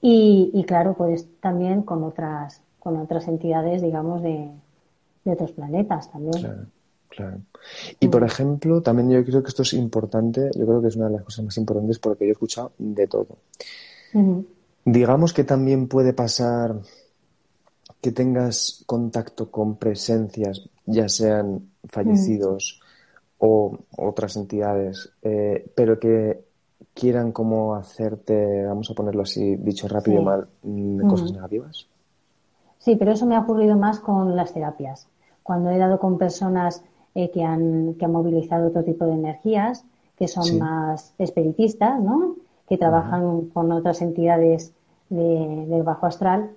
Y, 0.00 0.62
claro, 0.68 0.94
pues 0.94 1.26
también 1.40 1.82
con 1.82 2.04
otras, 2.04 2.60
con 2.78 2.98
otras 2.98 3.26
entidades, 3.26 3.80
digamos, 3.80 4.22
de, 4.22 4.50
otros 5.24 5.52
planetas 5.52 6.10
también. 6.12 6.68
Claro. 7.16 7.40
Y 8.00 8.08
por 8.08 8.24
ejemplo, 8.24 8.82
también 8.82 9.10
yo 9.10 9.24
creo 9.24 9.42
que 9.42 9.48
esto 9.48 9.62
es 9.62 9.72
importante, 9.74 10.50
yo 10.54 10.66
creo 10.66 10.82
que 10.82 10.88
es 10.88 10.96
una 10.96 11.06
de 11.06 11.12
las 11.12 11.24
cosas 11.24 11.44
más 11.44 11.56
importantes 11.56 11.98
porque 11.98 12.24
yo 12.24 12.30
he 12.30 12.32
escuchado 12.32 12.72
de 12.78 13.06
todo. 13.06 13.38
Digamos 14.84 15.32
que 15.32 15.44
también 15.44 15.88
puede 15.88 16.12
pasar 16.12 16.76
que 18.00 18.12
tengas 18.12 18.84
contacto 18.86 19.50
con 19.50 19.76
presencias, 19.76 20.68
ya 20.84 21.08
sean 21.08 21.70
fallecidos 21.88 22.80
o 23.38 23.78
otras 23.96 24.36
entidades, 24.36 25.10
eh, 25.22 25.70
pero 25.74 25.98
que 25.98 26.44
quieran 26.92 27.32
como 27.32 27.74
hacerte, 27.74 28.64
vamos 28.66 28.90
a 28.90 28.94
ponerlo 28.94 29.22
así, 29.22 29.56
dicho 29.56 29.88
rápido 29.88 30.20
y 30.20 30.24
mal, 30.24 30.46
mm, 30.62 31.08
cosas 31.08 31.32
negativas? 31.32 31.86
Sí, 32.78 32.96
pero 32.96 33.12
eso 33.12 33.26
me 33.26 33.36
ha 33.36 33.40
ocurrido 33.40 33.76
más 33.76 33.98
con 34.00 34.36
las 34.36 34.52
terapias. 34.52 35.08
Cuando 35.42 35.70
he 35.70 35.78
dado 35.78 35.98
con 35.98 36.18
personas 36.18 36.82
eh, 37.14 37.30
que, 37.30 37.42
han, 37.42 37.94
que 37.94 38.04
han 38.04 38.12
movilizado 38.12 38.68
otro 38.68 38.84
tipo 38.84 39.04
de 39.06 39.14
energías, 39.14 39.84
que 40.16 40.28
son 40.28 40.58
más 40.58 41.14
espiritistas, 41.18 42.00
¿no? 42.00 42.36
que 42.68 42.78
trabajan 42.78 43.46
con 43.46 43.70
otras 43.72 44.00
entidades 44.02 44.72
del 45.08 45.82
bajo 45.82 46.06
astral, 46.06 46.50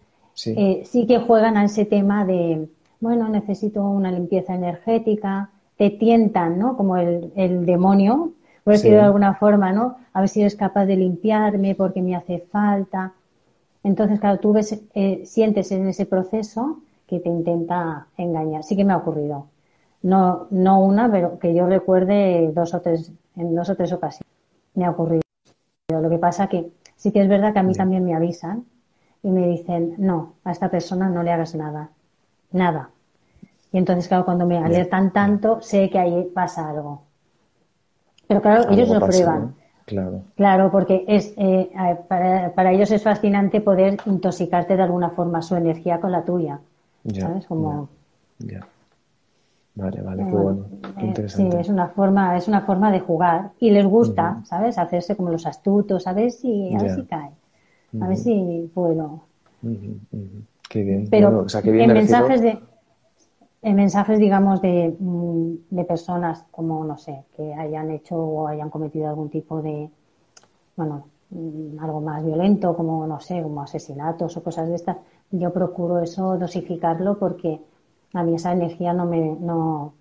eh, 0.46 0.84
sí. 0.86 1.06
que 1.06 1.20
juegan 1.20 1.58
a 1.58 1.66
ese 1.66 1.86
tema 1.86 2.26
de, 2.26 2.70
bueno, 3.00 3.28
necesito 3.28 3.84
una 3.84 4.12
limpieza 4.12 4.56
energética, 4.56 5.50
te 5.78 5.90
tientan, 5.90 6.58
¿no? 6.58 6.78
Como 6.78 6.98
el, 6.98 7.66
demonio, 7.66 8.32
por 8.64 8.74
decirlo 8.74 8.98
de 8.98 9.04
alguna 9.04 9.36
forma, 9.36 9.72
¿no? 9.74 9.98
A 10.14 10.22
ver 10.22 10.30
si 10.30 10.42
eres 10.42 10.56
capaz 10.56 10.86
de 10.86 10.96
limpiarme 10.96 11.76
porque 11.76 12.02
me 12.02 12.16
hace 12.16 12.40
falta. 12.40 13.14
Entonces, 13.84 14.20
claro, 14.20 14.40
tú 14.40 14.54
ves, 14.54 14.82
eh, 14.96 15.22
sientes 15.26 15.72
en 15.72 15.88
ese 15.88 16.06
proceso 16.06 16.80
que 17.08 17.20
te 17.20 17.30
intenta 17.30 18.08
engañar. 18.18 18.64
Sí 18.64 18.76
que 18.76 18.84
me 18.84 18.94
ha 18.94 18.98
ocurrido. 18.98 19.48
No, 20.01 20.48
no 20.51 20.80
una, 20.80 21.12
pero 21.12 21.39
que 21.39 21.54
yo 21.54 21.66
recuerde 21.68 22.51
dos 22.54 22.74
o 22.74 22.82
tres, 22.82 23.12
en 23.36 23.56
dos 23.56 23.70
o 23.70 23.75
tres 23.75 23.92
ocasiones. 23.92 24.32
Me 24.75 24.86
ha 24.86 24.92
ocurrido. 24.92 25.22
Lo 25.89 26.10
que 26.10 26.18
pasa 26.18 26.48
que 26.48 26.72
sí 26.96 27.12
que 27.12 27.22
es 27.22 27.27
verdad 27.27 27.54
que 27.54 27.60
a 27.60 27.63
mí 27.63 27.74
también 27.74 28.04
me 28.04 28.13
avisan 28.13 28.66
y 29.24 29.30
me 29.30 29.48
dicen, 29.48 29.96
no, 29.98 30.34
a 30.44 30.51
esta 30.51 30.70
persona 30.70 31.10
no 31.10 31.24
le 31.24 31.32
hagas 31.32 31.56
nada, 31.56 31.89
nada. 32.51 32.89
Y 33.72 33.77
entonces, 33.77 34.08
claro, 34.08 34.25
cuando 34.25 34.46
me 34.46 34.58
alertan 34.58 35.12
tanto, 35.12 35.62
sé 35.62 35.89
que 35.89 36.00
ahí 36.00 36.30
pasa 36.34 36.70
algo. 36.70 37.04
Pero 38.27 38.42
claro, 38.42 38.70
ellos 38.70 38.89
lo 38.89 39.00
prueban. 39.00 39.56
Claro. 39.86 40.22
Claro, 40.36 40.70
porque 40.70 41.06
es 41.08 41.34
eh, 41.38 41.70
para, 42.10 42.72
ellos 42.74 42.92
es 42.92 43.04
fascinante 43.04 43.62
poder 43.62 43.98
intoxicarte 44.06 44.75
de 44.75 44.84
alguna 44.84 45.12
forma 45.12 45.42
su 45.42 45.56
energía 45.56 46.01
con 46.01 46.12
la 46.12 46.25
tuya. 46.25 46.60
¿Sabes? 47.13 47.46
Como... 47.48 47.88
Ya. 48.39 48.68
Vale, 49.78 50.02
vale, 50.02 50.26
qué 50.26 50.36
bueno, 50.36 50.66
qué 50.98 51.06
eh, 51.06 51.08
interesante. 51.08 51.52
Sí, 51.52 51.58
es 51.62 51.70
una 51.70 51.90
forma, 51.90 52.36
es 52.36 52.48
una 52.48 52.62
forma 52.62 52.92
de 52.92 53.00
jugar 53.00 53.52
y 53.60 53.70
les 53.70 53.86
gusta, 53.86 54.42
¿sabes? 54.44 54.80
Hacerse 54.80 55.16
como 55.16 55.30
los 55.30 55.46
astutos, 55.46 56.08
a 56.08 56.14
ver 56.14 56.32
si, 56.32 56.74
a 56.74 56.80
ver 56.80 56.96
si 56.96 57.04
cae. 57.04 57.30
A 58.02 58.08
ver 58.08 58.18
si 58.18 58.72
puedo. 58.74 59.22
Qué 60.68 60.82
bien. 60.84 61.08
Pero 61.12 61.46
en 61.64 61.94
mensajes 61.94 62.42
de 62.42 62.60
en 63.62 63.76
mensajes, 63.76 64.20
digamos, 64.20 64.62
de, 64.62 64.96
mm, 64.98 65.54
de, 65.72 65.84
personas 65.84 66.46
como, 66.52 66.84
no 66.86 66.98
sé, 66.98 67.24
que 67.36 67.54
hayan 67.54 67.92
hecho 67.92 68.16
o 68.16 68.48
hayan 68.48 68.70
cometido 68.70 69.10
algún 69.10 69.30
tipo 69.30 69.62
de, 69.62 69.90
bueno, 70.76 71.08
mm, 71.32 71.80
algo 71.80 72.00
más 72.02 72.24
violento, 72.24 72.76
como, 72.76 73.06
no 73.06 73.20
sé, 73.20 73.42
como 73.42 73.62
asesinatos 73.62 74.38
o 74.38 74.44
cosas 74.44 74.70
de 74.70 74.76
estas, 74.76 74.98
yo 75.32 75.52
procuro 75.52 76.00
eso 76.00 76.38
dosificarlo 76.38 77.18
porque 77.20 77.60
a 78.18 78.24
mí 78.24 78.36
esa 78.36 78.52
energía 78.52 78.94
no 78.94 79.06
me, 79.06 79.36
no, 79.40 79.94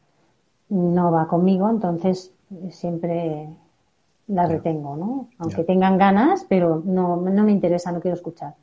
no 0.68 1.12
va 1.12 1.28
conmigo, 1.28 1.68
entonces 1.70 2.32
siempre 2.70 3.48
la 4.28 4.46
retengo, 4.46 4.96
¿no? 4.96 5.28
Aunque 5.38 5.64
tengan 5.64 5.98
ganas, 5.98 6.44
pero 6.48 6.82
no, 6.84 7.16
no 7.16 7.44
me 7.44 7.52
interesa, 7.52 7.92
no 7.92 8.00
quiero 8.00 8.16
escuchar. 8.16 8.54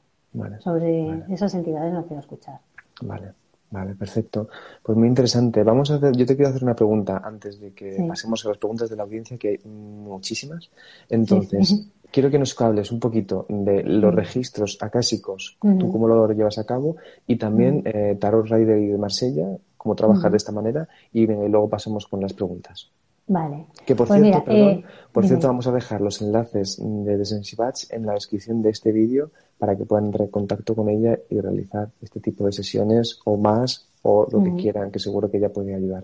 Sobre 0.59 1.23
esas 1.29 1.53
entidades 1.53 1.93
no 1.93 2.05
quiero 2.05 2.19
escuchar. 2.19 2.59
Vale, 3.01 3.33
vale, 3.69 3.93
perfecto. 3.95 4.49
Pues 4.81 4.97
muy 4.97 5.07
interesante. 5.07 5.63
Vamos 5.63 5.91
a 5.91 5.95
hacer, 5.95 6.15
yo 6.15 6.25
te 6.25 6.35
quiero 6.35 6.49
hacer 6.49 6.63
una 6.63 6.75
pregunta 6.75 7.21
antes 7.23 7.59
de 7.59 7.71
que 7.73 8.03
pasemos 8.07 8.43
a 8.45 8.49
las 8.49 8.57
preguntas 8.57 8.89
de 8.89 8.95
la 8.95 9.03
audiencia, 9.03 9.37
que 9.37 9.49
hay 9.49 9.59
muchísimas. 9.69 10.71
Entonces, 11.07 11.87
quiero 12.13 12.29
que 12.29 12.37
nos 12.37 12.59
hables 12.61 12.91
un 12.91 12.99
poquito 12.99 13.47
de 13.49 13.81
los 13.83 14.13
registros 14.13 14.77
acásicos, 14.79 15.57
tú 15.59 15.91
cómo 15.91 16.07
lo 16.07 16.31
llevas 16.31 16.59
a 16.59 16.65
cabo, 16.65 16.95
y 17.25 17.37
también 17.37 17.81
eh, 17.85 18.15
Tarot 18.19 18.45
Rider 18.45 18.77
y 18.77 18.87
de 18.87 18.97
Marsella, 18.99 19.47
cómo 19.75 19.95
trabajar 19.95 20.29
de 20.29 20.37
esta 20.37 20.51
manera, 20.51 20.87
y, 21.11 21.23
y 21.23 21.25
luego 21.25 21.67
pasamos 21.67 22.05
con 22.05 22.21
las 22.21 22.33
preguntas. 22.33 22.91
Vale. 23.25 23.65
Que 23.85 23.95
por 23.95 24.07
pues 24.07 24.21
cierto, 24.21 24.51
eh, 24.51 24.83
por 25.11 25.25
cierto, 25.25 25.47
vamos 25.47 25.65
a 25.65 25.71
dejar 25.71 26.01
los 26.01 26.21
enlaces 26.21 26.77
de 26.79 27.17
Desensibats 27.17 27.91
en 27.91 28.05
la 28.05 28.13
descripción 28.13 28.61
de 28.61 28.69
este 28.69 28.91
vídeo 28.91 29.31
para 29.57 29.75
que 29.75 29.85
puedan 29.85 30.05
entrar 30.05 30.25
en 30.25 30.31
contacto 30.31 30.75
con 30.75 30.89
ella 30.89 31.17
y 31.29 31.39
realizar 31.39 31.89
este 32.01 32.19
tipo 32.19 32.45
de 32.45 32.51
sesiones 32.51 33.19
o 33.25 33.37
más 33.37 33.87
o 34.03 34.27
lo 34.29 34.43
que 34.43 34.53
quieran, 34.55 34.91
que 34.91 34.99
seguro 34.99 35.31
que 35.31 35.37
ella 35.37 35.51
puede 35.51 35.73
ayudar. 35.73 36.03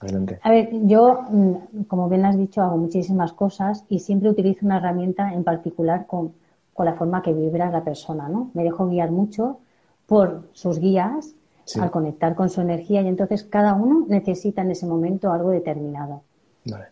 Adelante. 0.00 0.40
A 0.42 0.50
ver, 0.50 0.70
yo, 0.86 1.20
mm, 1.30 1.82
como 1.86 2.08
bien 2.08 2.24
has 2.24 2.36
dicho, 2.36 2.62
hago 2.62 2.78
muchísimas 2.78 3.32
cosas 3.32 3.84
y 3.88 3.98
siempre 3.98 4.30
utilizo 4.30 4.64
una 4.64 4.78
herramienta 4.78 5.34
en 5.34 5.44
particular 5.44 6.06
con, 6.06 6.32
con 6.72 6.86
la 6.86 6.94
forma 6.94 7.22
que 7.22 7.34
vibra 7.34 7.70
la 7.70 7.84
persona, 7.84 8.28
¿no? 8.28 8.50
Me 8.54 8.64
dejo 8.64 8.88
guiar 8.88 9.10
mucho 9.10 9.58
por 10.06 10.48
sus 10.52 10.78
guías 10.78 11.34
al 11.78 11.90
conectar 11.90 12.34
con 12.34 12.48
su 12.48 12.60
energía 12.60 13.02
y 13.02 13.08
entonces 13.08 13.44
cada 13.44 13.74
uno 13.74 14.06
necesita 14.08 14.62
en 14.62 14.72
ese 14.72 14.86
momento 14.86 15.30
algo 15.30 15.50
determinado. 15.50 16.22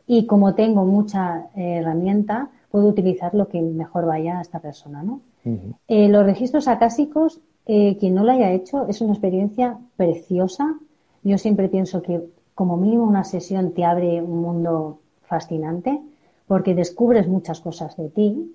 Y 0.07 0.27
como 0.27 0.55
tengo 0.55 0.85
mucha 0.85 1.49
eh, 1.57 1.79
herramienta, 1.79 2.51
puedo 2.71 2.87
utilizar 2.87 3.35
lo 3.35 3.49
que 3.49 3.61
mejor 3.61 4.07
vaya 4.07 4.39
a 4.39 4.43
esta 4.43 4.61
persona, 4.61 5.03
¿no? 5.03 5.21
Eh, 5.89 6.09
los 6.09 6.25
registros 6.25 6.69
acásicos, 6.69 7.41
eh, 7.67 7.97
quien 7.99 8.15
no 8.15 8.23
lo 8.23 8.33
haya 8.33 8.53
hecho, 8.53 8.87
es 8.87 9.01
una 9.01 9.13
experiencia 9.13 9.79
preciosa. 9.97 10.75
Yo 11.23 11.39
siempre 11.39 11.69
pienso 11.69 12.03
que 12.03 12.23
como 12.59 12.77
mínimo 12.77 13.05
una 13.05 13.23
sesión 13.23 13.73
te 13.73 13.85
abre 13.85 14.21
un 14.21 14.43
mundo 14.43 14.99
fascinante 15.23 16.03
porque 16.49 16.75
descubres 16.75 17.29
muchas 17.29 17.61
cosas 17.61 17.97
de 17.97 18.09
ti, 18.09 18.53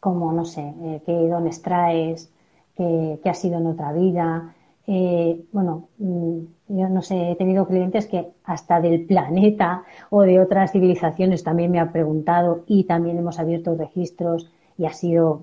como, 0.00 0.32
no 0.32 0.46
sé, 0.46 0.72
eh, 0.84 1.02
qué 1.04 1.28
dones 1.28 1.60
traes, 1.60 2.32
qué, 2.74 3.20
qué 3.22 3.28
has 3.28 3.38
sido 3.40 3.58
en 3.58 3.66
otra 3.66 3.92
vida, 3.92 4.54
eh, 4.86 5.44
bueno, 5.52 5.88
mm, 5.98 6.38
yo 6.68 6.88
no 6.88 7.02
sé, 7.02 7.32
he 7.32 7.36
tenido 7.36 7.66
clientes 7.66 8.06
que 8.06 8.30
hasta 8.44 8.80
del 8.80 9.04
planeta 9.04 9.82
o 10.08 10.22
de 10.22 10.40
otras 10.40 10.72
civilizaciones 10.72 11.44
también 11.44 11.70
me 11.70 11.80
han 11.80 11.92
preguntado 11.92 12.64
y 12.66 12.84
también 12.84 13.18
hemos 13.18 13.38
abierto 13.38 13.74
registros 13.74 14.50
y 14.78 14.86
ha 14.86 14.94
sido 14.94 15.42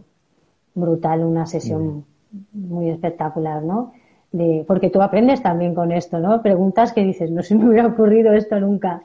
brutal 0.74 1.24
una 1.24 1.46
sesión 1.46 2.06
muy 2.54 2.90
espectacular, 2.90 3.62
¿no? 3.62 3.92
De, 4.38 4.66
porque 4.68 4.90
tú 4.90 5.02
aprendes 5.02 5.42
también 5.42 5.74
con 5.74 5.92
esto, 5.92 6.20
¿no? 6.20 6.42
Preguntas 6.42 6.94
que 6.94 7.04
dices, 7.04 7.32
no 7.32 7.42
se 7.44 7.56
me 7.56 7.70
hubiera 7.70 7.88
ocurrido 7.88 8.34
esto 8.34 8.60
nunca. 8.60 9.04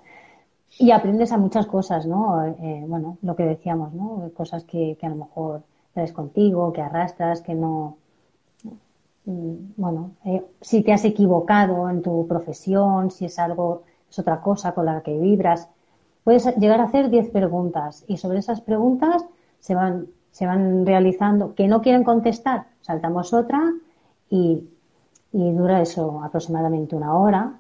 Y 0.79 0.91
aprendes 0.93 1.33
a 1.33 1.39
muchas 1.39 1.67
cosas, 1.67 2.07
¿no? 2.07 2.45
Eh, 2.45 2.85
bueno, 2.87 3.19
lo 3.23 3.37
que 3.37 3.45
decíamos, 3.45 3.93
¿no? 3.93 4.31
Cosas 4.35 4.65
que, 4.65 4.97
que 4.99 5.07
a 5.07 5.11
lo 5.11 5.17
mejor 5.17 5.63
traes 5.93 6.13
contigo, 6.13 6.73
que 6.73 6.81
arrastras, 6.81 7.43
que 7.43 7.55
no, 7.55 7.97
Mm, 9.31 9.75
bueno, 9.77 10.13
eh, 10.25 10.45
si 10.61 10.83
te 10.83 10.93
has 10.93 11.05
equivocado 11.05 11.89
en 11.91 12.03
tu 12.03 12.27
profesión, 12.27 13.11
si 13.11 13.27
es 13.27 13.39
algo, 13.39 13.85
es 14.11 14.19
otra 14.19 14.41
cosa 14.41 14.73
con 14.73 14.87
la 14.87 15.03
que 15.03 15.19
vibras, 15.19 15.69
puedes 16.25 16.47
llegar 16.57 16.81
a 16.81 16.85
hacer 16.85 17.11
10 17.11 17.31
preguntas 17.31 18.05
y 18.09 18.17
sobre 18.17 18.39
esas 18.39 18.61
preguntas 18.61 19.25
se 19.61 19.75
van, 19.75 20.09
se 20.33 20.47
van 20.47 20.87
realizando 20.87 21.55
que 21.55 21.69
no 21.69 21.83
quieren 21.83 22.05
contestar, 22.05 22.67
saltamos 22.81 23.33
otra 23.33 23.61
y, 24.31 24.65
dura 25.33 25.81
eso 25.81 26.23
aproximadamente 26.23 26.97
una 26.97 27.15
hora 27.17 27.59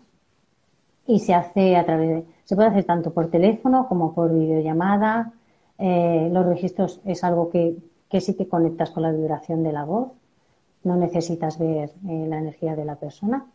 y 1.06 1.20
se 1.20 1.34
hace 1.34 1.76
a 1.76 1.84
través 1.84 2.08
de, 2.08 2.24
se 2.44 2.56
puede 2.56 2.68
hacer 2.68 2.84
tanto 2.84 3.12
por 3.12 3.30
teléfono 3.30 3.88
como 3.88 4.14
por 4.14 4.32
videollamada. 4.32 5.32
Eh, 5.78 6.28
los 6.32 6.46
registros 6.46 7.00
es 7.04 7.24
algo 7.24 7.48
que, 7.48 7.76
que 8.08 8.20
sí 8.20 8.34
te 8.34 8.48
conectas 8.48 8.90
con 8.90 9.02
la 9.02 9.12
vibración 9.12 9.62
de 9.62 9.72
la 9.72 9.84
voz 9.84 10.12
no 10.84 10.96
necesitas 10.96 11.58
ver 11.58 11.92
eh, 12.08 12.26
la 12.28 12.38
energía 12.38 12.74
de 12.76 12.84
la 12.84 12.96
persona. 12.96 13.46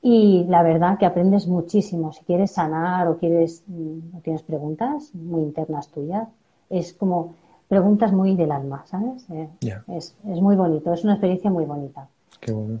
Y 0.00 0.44
la 0.48 0.62
verdad 0.62 0.98
que 0.98 1.06
aprendes 1.06 1.48
muchísimo. 1.48 2.12
Si 2.12 2.24
quieres 2.24 2.52
sanar 2.52 3.08
o 3.08 3.18
quieres, 3.18 3.64
mm, 3.66 4.16
o 4.16 4.20
tienes 4.20 4.42
preguntas 4.42 5.14
muy 5.14 5.42
internas 5.42 5.88
tuyas, 5.88 6.28
es 6.70 6.92
como 6.92 7.34
preguntas 7.66 8.12
muy 8.12 8.36
del 8.36 8.52
alma, 8.52 8.84
¿sabes? 8.86 9.26
Eh, 9.30 9.48
es, 9.88 10.14
muy 10.24 10.56
bonito, 10.56 10.92
es 10.92 11.04
una 11.04 11.14
experiencia 11.14 11.50
muy 11.50 11.64
bonita. 11.64 12.08
Qué 12.40 12.52
bueno. 12.52 12.78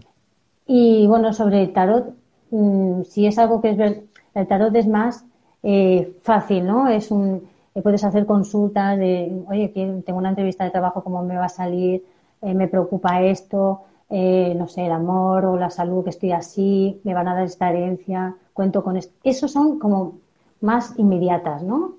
Y 0.68 1.06
bueno, 1.06 1.32
sobre 1.32 1.62
el 1.62 1.72
tarot, 1.72 2.14
mm, 2.50 3.02
si 3.02 3.26
es 3.26 3.38
algo 3.38 3.60
que 3.60 3.70
es 3.70 3.76
ver, 3.76 4.04
el 4.34 4.46
tarot 4.46 4.76
es 4.76 4.86
más 4.86 5.24
eh, 5.62 6.16
fácil, 6.22 6.66
¿no? 6.66 6.88
Es 6.88 7.10
un, 7.10 7.48
puedes 7.82 8.04
hacer 8.04 8.26
consultas 8.26 8.98
de, 8.98 9.44
oye, 9.48 9.68
tengo 10.04 10.18
una 10.18 10.28
entrevista 10.28 10.64
de 10.64 10.70
trabajo, 10.70 11.02
¿cómo 11.02 11.22
me 11.24 11.36
va 11.36 11.46
a 11.46 11.48
salir? 11.48 12.04
Eh, 12.42 12.54
me 12.54 12.68
preocupa 12.68 13.22
esto, 13.22 13.82
eh, 14.10 14.54
no 14.56 14.68
sé, 14.68 14.86
el 14.86 14.92
amor 14.92 15.46
o 15.46 15.56
la 15.56 15.70
salud, 15.70 16.04
que 16.04 16.10
estoy 16.10 16.32
así, 16.32 17.00
me 17.02 17.14
van 17.14 17.28
a 17.28 17.34
dar 17.34 17.44
esta 17.44 17.70
herencia, 17.70 18.36
cuento 18.52 18.84
con 18.84 18.98
esto. 18.98 19.14
Esos 19.24 19.50
son 19.50 19.78
como 19.78 20.18
más 20.60 20.98
inmediatas, 20.98 21.62
¿no? 21.62 21.94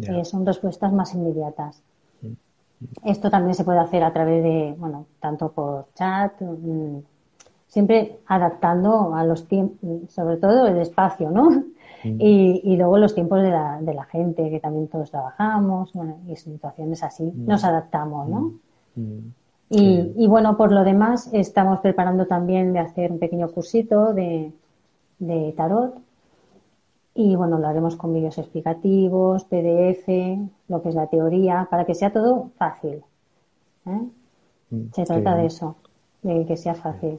Eh, 0.00 0.24
son 0.24 0.44
respuestas 0.44 0.92
más 0.92 1.14
inmediatas. 1.14 1.80
Mm. 2.22 2.32
Esto 3.04 3.30
también 3.30 3.54
se 3.54 3.64
puede 3.64 3.78
hacer 3.78 4.02
a 4.02 4.12
través 4.12 4.42
de, 4.42 4.74
bueno, 4.78 5.06
tanto 5.20 5.52
por 5.52 5.86
chat, 5.94 6.40
mm, 6.40 6.98
siempre 7.74 8.20
adaptando 8.28 9.16
a 9.16 9.24
los 9.24 9.48
tiempos, 9.48 10.08
sobre 10.08 10.36
todo 10.36 10.68
el 10.68 10.78
espacio, 10.78 11.28
¿no? 11.28 11.50
Mm. 12.04 12.20
Y, 12.20 12.76
luego 12.76 12.98
los 12.98 13.16
tiempos 13.16 13.42
de 13.42 13.50
la, 13.50 13.80
de 13.80 13.94
la 13.94 14.04
gente, 14.04 14.48
que 14.48 14.60
también 14.60 14.86
todos 14.86 15.10
trabajamos, 15.10 15.92
bueno, 15.92 16.18
y 16.28 16.36
situaciones 16.36 17.02
así, 17.02 17.32
nos 17.34 17.64
adaptamos, 17.64 18.28
¿no? 18.28 18.52
Y, 19.68 20.26
bueno, 20.28 20.56
por 20.56 20.70
lo 20.70 20.84
demás, 20.84 21.28
estamos 21.32 21.80
preparando 21.80 22.26
también 22.26 22.72
de 22.72 22.78
hacer 22.78 23.10
un 23.10 23.18
pequeño 23.18 23.50
cursito 23.50 24.14
de, 24.14 24.52
tarot. 25.56 25.96
Y 27.16 27.34
bueno, 27.34 27.58
lo 27.58 27.66
haremos 27.66 27.96
con 27.96 28.14
vídeos 28.14 28.38
explicativos, 28.38 29.44
PDF, 29.46 30.06
lo 30.68 30.80
que 30.80 30.90
es 30.90 30.94
la 30.94 31.08
teoría, 31.08 31.66
para 31.68 31.84
que 31.84 31.96
sea 31.96 32.12
todo 32.12 32.50
fácil. 32.56 33.02
¿eh? 33.86 34.00
Mm, 34.70 34.92
Se 34.92 35.04
trata 35.04 35.34
de 35.36 35.46
eso, 35.46 35.74
de 36.22 36.46
que 36.46 36.56
sea 36.56 36.74
fácil. 36.74 37.18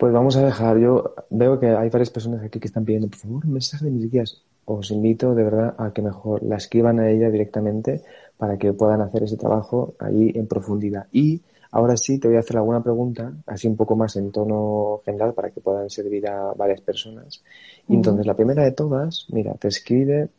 Pues 0.00 0.14
vamos 0.14 0.34
a 0.38 0.46
dejar, 0.46 0.78
yo 0.78 1.14
veo 1.28 1.60
que 1.60 1.66
hay 1.66 1.90
varias 1.90 2.08
personas 2.08 2.42
aquí 2.42 2.58
que 2.58 2.68
están 2.68 2.86
pidiendo, 2.86 3.08
por 3.08 3.18
favor, 3.18 3.44
un 3.44 3.52
mensaje 3.52 3.84
de 3.84 3.90
mis 3.90 4.10
guías. 4.10 4.42
Os 4.64 4.90
invito 4.92 5.34
de 5.34 5.44
verdad 5.44 5.74
a 5.76 5.92
que 5.92 6.00
mejor 6.00 6.42
la 6.42 6.56
escriban 6.56 6.98
a 7.00 7.10
ella 7.10 7.28
directamente 7.28 8.00
para 8.38 8.56
que 8.56 8.72
puedan 8.72 9.02
hacer 9.02 9.24
ese 9.24 9.36
trabajo 9.36 9.92
ahí 9.98 10.32
en 10.34 10.46
profundidad. 10.46 11.06
Y 11.12 11.42
ahora 11.72 11.98
sí 11.98 12.18
te 12.18 12.28
voy 12.28 12.38
a 12.38 12.40
hacer 12.40 12.56
alguna 12.56 12.82
pregunta, 12.82 13.30
así 13.44 13.68
un 13.68 13.76
poco 13.76 13.94
más 13.94 14.16
en 14.16 14.32
tono 14.32 15.02
general 15.04 15.34
para 15.34 15.50
que 15.50 15.60
puedan 15.60 15.90
servir 15.90 16.26
a 16.28 16.54
varias 16.54 16.80
personas. 16.80 17.42
Y 17.86 17.94
entonces 17.96 18.24
la 18.24 18.34
primera 18.34 18.64
de 18.64 18.72
todas, 18.72 19.26
mira, 19.30 19.52
te 19.52 19.68
escribe 19.68 20.30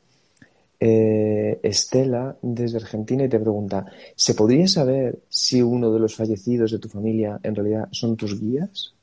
eh, 0.79 1.59
Estela 1.61 2.35
desde 2.41 2.77
Argentina 2.77 3.25
y 3.25 3.29
te 3.29 3.39
pregunta, 3.39 3.85
¿se 4.15 4.33
podría 4.33 4.67
saber 4.67 5.19
si 5.29 5.61
uno 5.61 5.93
de 5.93 5.99
los 5.99 6.15
fallecidos 6.15 6.71
de 6.71 6.79
tu 6.79 6.89
familia 6.89 7.39
en 7.43 7.53
realidad 7.53 7.89
son 7.91 8.17
tus 8.17 8.41
guías? 8.41 8.95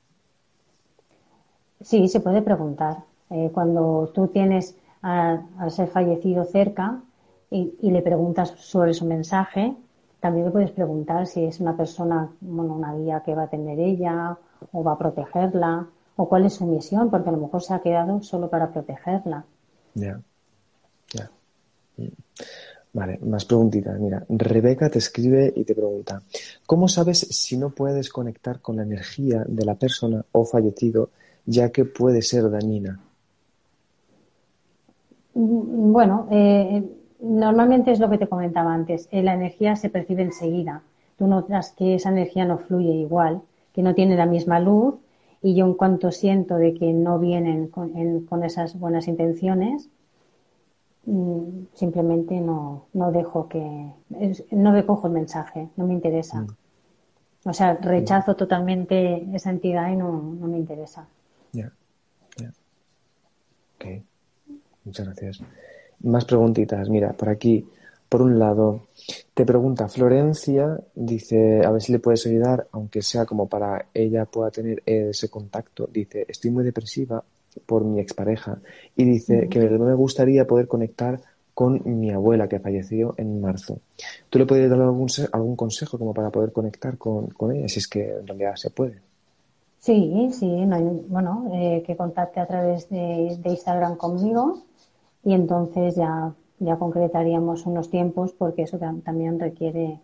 Sí, 1.80 2.08
se 2.08 2.20
puede 2.20 2.42
preguntar. 2.42 2.98
Eh, 3.30 3.50
cuando 3.52 4.10
tú 4.14 4.28
tienes 4.28 4.76
al 5.00 5.70
ser 5.70 5.88
fallecido 5.88 6.44
cerca, 6.44 7.00
y, 7.50 7.90
le 7.90 8.02
preguntas 8.02 8.52
sobre 8.58 8.92
su 8.94 9.06
mensaje, 9.06 9.74
también 10.20 10.46
le 10.46 10.52
puedes 10.52 10.70
preguntar 10.70 11.26
si 11.26 11.44
es 11.44 11.60
una 11.60 11.76
persona, 11.76 12.30
bueno, 12.40 12.74
una 12.74 12.94
guía 12.94 13.22
que 13.24 13.34
va 13.34 13.44
a 13.44 13.50
tener 13.50 13.78
ella 13.78 14.36
o 14.72 14.82
va 14.82 14.92
a 14.92 14.98
protegerla 14.98 15.86
o 16.16 16.28
cuál 16.28 16.44
es 16.46 16.54
su 16.54 16.66
misión, 16.66 17.10
porque 17.10 17.28
a 17.28 17.32
lo 17.32 17.38
mejor 17.38 17.62
se 17.62 17.74
ha 17.74 17.80
quedado 17.80 18.22
solo 18.22 18.50
para 18.50 18.72
protegerla. 18.72 19.44
Ya, 19.94 20.20
ya. 21.14 21.30
Mm. 21.96 22.08
Vale, 22.92 23.18
más 23.22 23.44
preguntitas. 23.44 23.98
Mira, 24.00 24.24
Rebeca 24.28 24.90
te 24.90 24.98
escribe 24.98 25.52
y 25.54 25.62
te 25.64 25.74
pregunta, 25.74 26.20
¿cómo 26.66 26.88
sabes 26.88 27.20
si 27.20 27.56
no 27.56 27.70
puedes 27.70 28.08
conectar 28.08 28.60
con 28.60 28.76
la 28.76 28.82
energía 28.82 29.44
de 29.46 29.64
la 29.64 29.76
persona 29.76 30.24
o 30.32 30.44
fallecido, 30.44 31.10
ya 31.48 31.70
que 31.70 31.86
puede 31.86 32.20
ser 32.20 32.50
dañina? 32.50 33.00
Mm, 35.34 35.92
bueno, 35.92 36.28
eh, 36.30 36.84
normalmente 37.20 37.90
es 37.90 38.00
lo 38.00 38.10
que 38.10 38.18
te 38.18 38.28
comentaba 38.28 38.74
antes, 38.74 39.08
eh, 39.10 39.22
la 39.22 39.34
energía 39.34 39.74
se 39.74 39.88
percibe 39.88 40.22
enseguida. 40.22 40.82
Tú 41.16 41.26
notas 41.26 41.72
que 41.72 41.94
esa 41.94 42.10
energía 42.10 42.44
no 42.44 42.58
fluye 42.58 42.92
igual, 42.92 43.40
que 43.72 43.82
no 43.82 43.94
tiene 43.94 44.16
la 44.16 44.26
misma 44.26 44.60
luz 44.60 44.96
y 45.42 45.54
yo 45.54 45.64
en 45.66 45.74
cuanto 45.74 46.12
siento 46.12 46.56
de 46.56 46.74
que 46.74 46.92
no 46.92 47.18
vienen 47.18 47.68
con, 47.68 48.44
esas 48.44 48.78
buenas 48.78 49.08
intenciones, 49.08 49.88
mm, 51.06 51.66
simplemente 51.72 52.40
no, 52.40 52.84
no 52.92 53.10
dejo 53.10 53.48
que, 53.48 53.90
no 54.50 54.72
recojo 54.72 55.06
el 55.06 55.14
mensaje, 55.14 55.68
no 55.76 55.86
me 55.86 55.94
interesa. 55.94 56.42
Mm. 56.42 56.48
O 57.44 57.52
sea, 57.54 57.74
rechazo 57.74 58.36
totalmente 58.36 59.26
esa 59.34 59.48
entidad 59.50 59.90
y 59.90 59.96
no, 59.96 60.12
no 60.12 60.46
me 60.48 60.58
interesa. 60.58 61.08
Ya, 61.52 61.72
ya. 62.36 62.52
Ok, 63.76 64.02
muchas 64.84 65.06
gracias. 65.06 65.40
Más 66.00 66.24
preguntitas. 66.24 66.88
Mira, 66.88 67.12
por 67.12 67.28
aquí, 67.28 67.66
por 68.08 68.22
un 68.22 68.38
lado, 68.38 68.88
te 69.34 69.44
pregunta 69.44 69.88
Florencia, 69.88 70.78
dice, 70.94 71.64
a 71.64 71.70
ver 71.70 71.82
si 71.82 71.92
le 71.92 71.98
puedes 71.98 72.26
ayudar, 72.26 72.66
aunque 72.72 73.02
sea 73.02 73.26
como 73.26 73.48
para 73.48 73.86
ella 73.92 74.24
pueda 74.24 74.50
tener 74.50 74.82
ese 74.86 75.28
contacto. 75.28 75.88
Dice, 75.92 76.24
estoy 76.28 76.50
muy 76.50 76.64
depresiva 76.64 77.22
por 77.66 77.84
mi 77.84 78.00
expareja 78.00 78.58
y 78.94 79.04
dice 79.04 79.48
que 79.48 79.58
me 79.58 79.94
gustaría 79.94 80.46
poder 80.46 80.68
conectar 80.68 81.20
con 81.58 81.82
mi 81.84 82.12
abuela 82.12 82.48
que 82.48 82.60
falleció 82.60 83.14
en 83.16 83.40
marzo. 83.40 83.80
¿Tú 84.30 84.38
le 84.38 84.46
puedes 84.46 84.70
dar 84.70 84.80
algún, 84.80 85.08
algún 85.32 85.56
consejo 85.56 85.98
como 85.98 86.14
para 86.14 86.30
poder 86.30 86.52
conectar 86.52 86.96
con, 86.96 87.32
ella, 87.52 87.68
si 87.68 87.80
es 87.80 87.88
que 87.88 88.10
en 88.10 88.28
realidad 88.28 88.54
se 88.54 88.70
puede? 88.70 89.07
Sí, 89.78 90.28
sí, 90.32 90.66
bueno, 91.08 91.50
eh, 91.52 91.82
que 91.86 91.96
contacte 91.96 92.40
a 92.40 92.46
través 92.46 92.88
de 92.90 93.40
Instagram 93.44 93.96
conmigo 93.96 94.58
y 95.24 95.34
entonces 95.34 95.94
ya, 95.94 96.32
ya 96.58 96.76
concretaríamos 96.76 97.66
unos 97.66 97.90
tiempos 97.90 98.32
porque 98.32 98.62
eso 98.62 98.78
también 98.78 99.38
requiere 99.38 100.00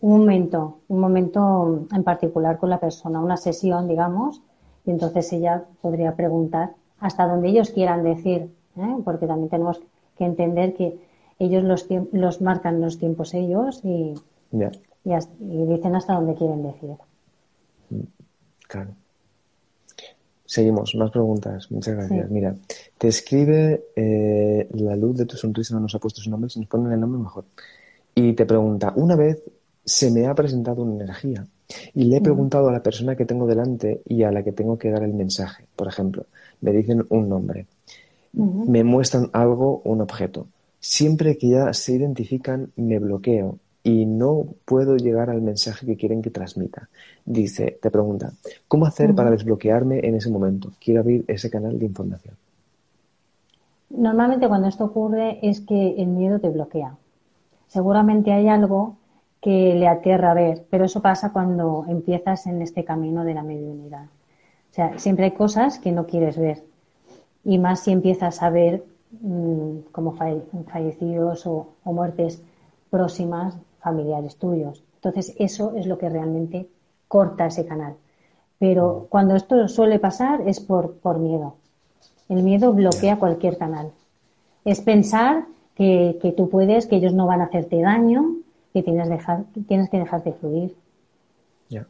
un 0.00 0.18
momento, 0.20 0.78
un 0.88 1.00
momento 1.00 1.86
en 1.92 2.04
particular 2.04 2.58
con 2.58 2.70
la 2.70 2.78
persona, 2.78 3.20
una 3.20 3.36
sesión, 3.36 3.88
digamos, 3.88 4.40
y 4.86 4.90
entonces 4.90 5.32
ella 5.32 5.64
podría 5.80 6.14
preguntar 6.14 6.74
hasta 7.00 7.26
donde 7.26 7.48
ellos 7.48 7.70
quieran 7.70 8.04
decir, 8.04 8.50
¿eh? 8.76 8.96
porque 9.04 9.26
también 9.26 9.50
tenemos 9.50 9.80
que 10.16 10.24
entender 10.24 10.74
que 10.74 10.98
ellos 11.38 11.62
los, 11.64 11.86
los 12.12 12.40
marcan 12.40 12.80
los 12.80 12.98
tiempos 12.98 13.34
ellos 13.34 13.80
y, 13.84 14.14
y, 14.52 15.66
dicen 15.66 15.94
hasta 15.94 16.14
donde 16.14 16.34
quieren 16.34 16.62
decir. 16.62 16.96
Claro. 18.66 18.90
Seguimos, 20.48 20.94
más 20.94 21.10
preguntas. 21.10 21.70
Muchas 21.70 21.94
gracias. 21.94 22.30
Mira, 22.30 22.56
te 22.96 23.08
escribe 23.08 23.84
eh, 23.94 24.66
la 24.70 24.96
luz 24.96 25.18
de 25.18 25.26
tu 25.26 25.36
sonrisa, 25.36 25.74
no 25.74 25.80
nos 25.80 25.94
ha 25.94 25.98
puesto 25.98 26.22
su 26.22 26.30
nombre, 26.30 26.48
si 26.48 26.58
nos 26.58 26.70
ponen 26.70 26.90
el 26.90 26.98
nombre 26.98 27.20
mejor. 27.20 27.44
Y 28.14 28.32
te 28.32 28.46
pregunta, 28.46 28.94
una 28.96 29.14
vez 29.14 29.42
se 29.84 30.10
me 30.10 30.26
ha 30.26 30.34
presentado 30.34 30.84
una 30.84 31.04
energía 31.04 31.46
y 31.92 32.04
le 32.04 32.16
he 32.16 32.20
preguntado 32.22 32.70
a 32.70 32.72
la 32.72 32.82
persona 32.82 33.14
que 33.14 33.26
tengo 33.26 33.46
delante 33.46 34.00
y 34.06 34.22
a 34.22 34.32
la 34.32 34.42
que 34.42 34.52
tengo 34.52 34.78
que 34.78 34.90
dar 34.90 35.02
el 35.02 35.12
mensaje. 35.12 35.66
Por 35.76 35.86
ejemplo, 35.86 36.24
me 36.62 36.72
dicen 36.72 37.04
un 37.10 37.28
nombre, 37.28 37.66
me 38.32 38.84
muestran 38.84 39.28
algo, 39.34 39.82
un 39.84 40.00
objeto. 40.00 40.46
Siempre 40.80 41.36
que 41.36 41.50
ya 41.50 41.74
se 41.74 41.92
identifican, 41.92 42.72
me 42.74 42.98
bloqueo 42.98 43.58
y 43.82 44.06
no 44.06 44.46
puedo 44.64 44.96
llegar 44.96 45.30
al 45.30 45.40
mensaje 45.40 45.86
que 45.86 45.96
quieren 45.96 46.22
que 46.22 46.30
transmita. 46.30 46.88
Dice, 47.24 47.78
te 47.80 47.90
pregunta, 47.90 48.32
¿cómo 48.66 48.86
hacer 48.86 49.14
para 49.14 49.30
desbloquearme 49.30 50.00
en 50.06 50.14
ese 50.14 50.30
momento? 50.30 50.72
Quiero 50.80 51.00
abrir 51.00 51.24
ese 51.28 51.50
canal 51.50 51.78
de 51.78 51.86
información. 51.86 52.34
Normalmente 53.90 54.48
cuando 54.48 54.68
esto 54.68 54.84
ocurre 54.84 55.38
es 55.42 55.60
que 55.60 55.94
el 55.96 56.08
miedo 56.08 56.38
te 56.40 56.50
bloquea. 56.50 56.96
Seguramente 57.68 58.32
hay 58.32 58.48
algo 58.48 58.96
que 59.40 59.74
le 59.74 59.88
aterra 59.88 60.34
ver, 60.34 60.66
pero 60.68 60.84
eso 60.84 61.00
pasa 61.00 61.32
cuando 61.32 61.84
empiezas 61.88 62.46
en 62.46 62.60
este 62.60 62.84
camino 62.84 63.24
de 63.24 63.34
la 63.34 63.42
mediunidad. 63.42 64.04
O 64.70 64.74
sea, 64.74 64.98
siempre 64.98 65.26
hay 65.26 65.30
cosas 65.32 65.78
que 65.78 65.92
no 65.92 66.06
quieres 66.06 66.36
ver 66.36 66.62
y 67.44 67.58
más 67.58 67.80
si 67.80 67.92
empiezas 67.92 68.42
a 68.42 68.50
ver 68.50 68.84
mm, 69.22 69.78
como 69.92 70.12
fallecidos 70.12 71.46
o, 71.46 71.68
muertes 71.84 72.42
próximas 72.90 73.56
familiares 73.80 74.36
tuyos. 74.36 74.82
Entonces, 74.96 75.34
eso 75.38 75.74
es 75.76 75.86
lo 75.86 75.98
que 75.98 76.08
realmente 76.08 76.68
corta 77.06 77.46
ese 77.46 77.66
canal. 77.66 77.94
Pero 78.58 79.06
cuando 79.08 79.36
esto 79.36 79.68
suele 79.68 79.98
pasar 79.98 80.42
es 80.46 80.60
por, 80.60 80.94
por 80.94 81.18
miedo. 81.18 81.56
El 82.28 82.42
miedo 82.42 82.72
bloquea 82.72 83.18
cualquier 83.18 83.56
canal. 83.56 83.92
Es 84.64 84.80
pensar 84.80 85.46
que, 85.74 86.18
que, 86.20 86.32
tú 86.32 86.48
puedes, 86.50 86.86
que 86.86 86.96
ellos 86.96 87.14
no 87.14 87.26
van 87.26 87.40
a 87.40 87.44
hacerte 87.44 87.80
daño, 87.80 88.36
que 88.72 88.82
tienes, 88.82 89.08
dejar, 89.08 89.44
tienes 89.66 89.88
que 89.88 89.98
dejarte 89.98 90.32
fluir. 90.32 90.76
Ya. 91.68 91.86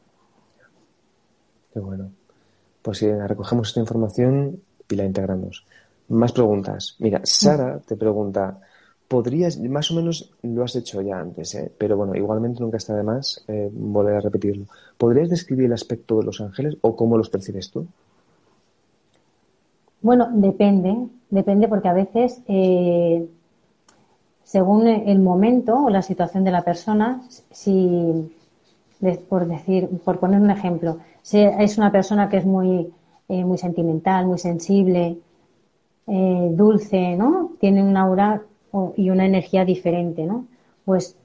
Qué 1.73 1.81
bueno. 1.81 2.11
Pues 2.83 2.99
si 2.99 3.11
recogemos 3.11 3.69
esta 3.69 3.81
información 3.81 4.61
y 4.89 4.95
la 4.95 5.05
integramos. 5.05 5.67
Más 6.09 6.33
preguntas. 6.33 6.97
Mira, 7.01 7.21
Sara 7.25 7.81
te 7.81 7.97
pregunta, 7.97 8.61
podrías, 9.09 9.59
más 9.59 9.91
o 9.91 9.95
menos 9.95 10.31
lo 10.43 10.63
has 10.63 10.77
hecho 10.77 11.01
ya 11.01 11.19
antes, 11.19 11.55
¿eh? 11.55 11.73
pero 11.77 11.97
bueno, 11.97 12.15
igualmente 12.15 12.61
nunca 12.61 12.77
está 12.77 12.95
de 12.95 13.03
más 13.03 13.43
eh, 13.49 13.71
volver 13.73 14.17
a 14.17 14.21
repetirlo. 14.21 14.67
¿Podrías 14.99 15.31
describir 15.31 15.65
el 15.65 15.73
aspecto 15.73 16.19
de 16.19 16.27
los 16.27 16.41
ángeles 16.43 16.77
o 16.83 16.95
cómo 16.95 17.17
los 17.17 17.31
percibes 17.31 17.71
tú? 17.71 17.87
Bueno, 20.03 20.29
depende, 20.31 21.09
depende 21.31 21.69
porque 21.69 21.89
a 21.89 21.95
veces, 21.95 22.41
eh, 22.49 23.27
según 24.45 24.87
el 24.87 25.19
momento 25.21 25.85
o 25.85 25.91
la 25.91 26.03
situación 26.03 26.45
de 26.45 26.51
la 26.51 26.63
persona, 26.63 27.23
si, 27.51 28.31
por 29.29 29.49
decir, 29.49 29.89
por 30.05 30.21
poner 30.21 30.41
un 30.41 30.51
ejemplo, 30.51 30.99
si 31.23 31.41
es 31.41 31.79
una 31.79 31.91
persona 31.91 32.29
que 32.29 32.37
es 32.37 32.45
muy 32.45 32.93
muy 33.29 33.59
sentimental, 33.59 34.25
muy 34.25 34.39
sensible, 34.39 35.19
dulce, 36.07 37.15
¿no? 37.15 37.51
Tiene 37.61 37.83
un 37.83 37.95
aura 37.95 38.41
y 38.97 39.11
una 39.11 39.27
energía 39.27 39.65
diferente, 39.65 40.25
¿no? 40.25 40.47
Pues 40.85 41.17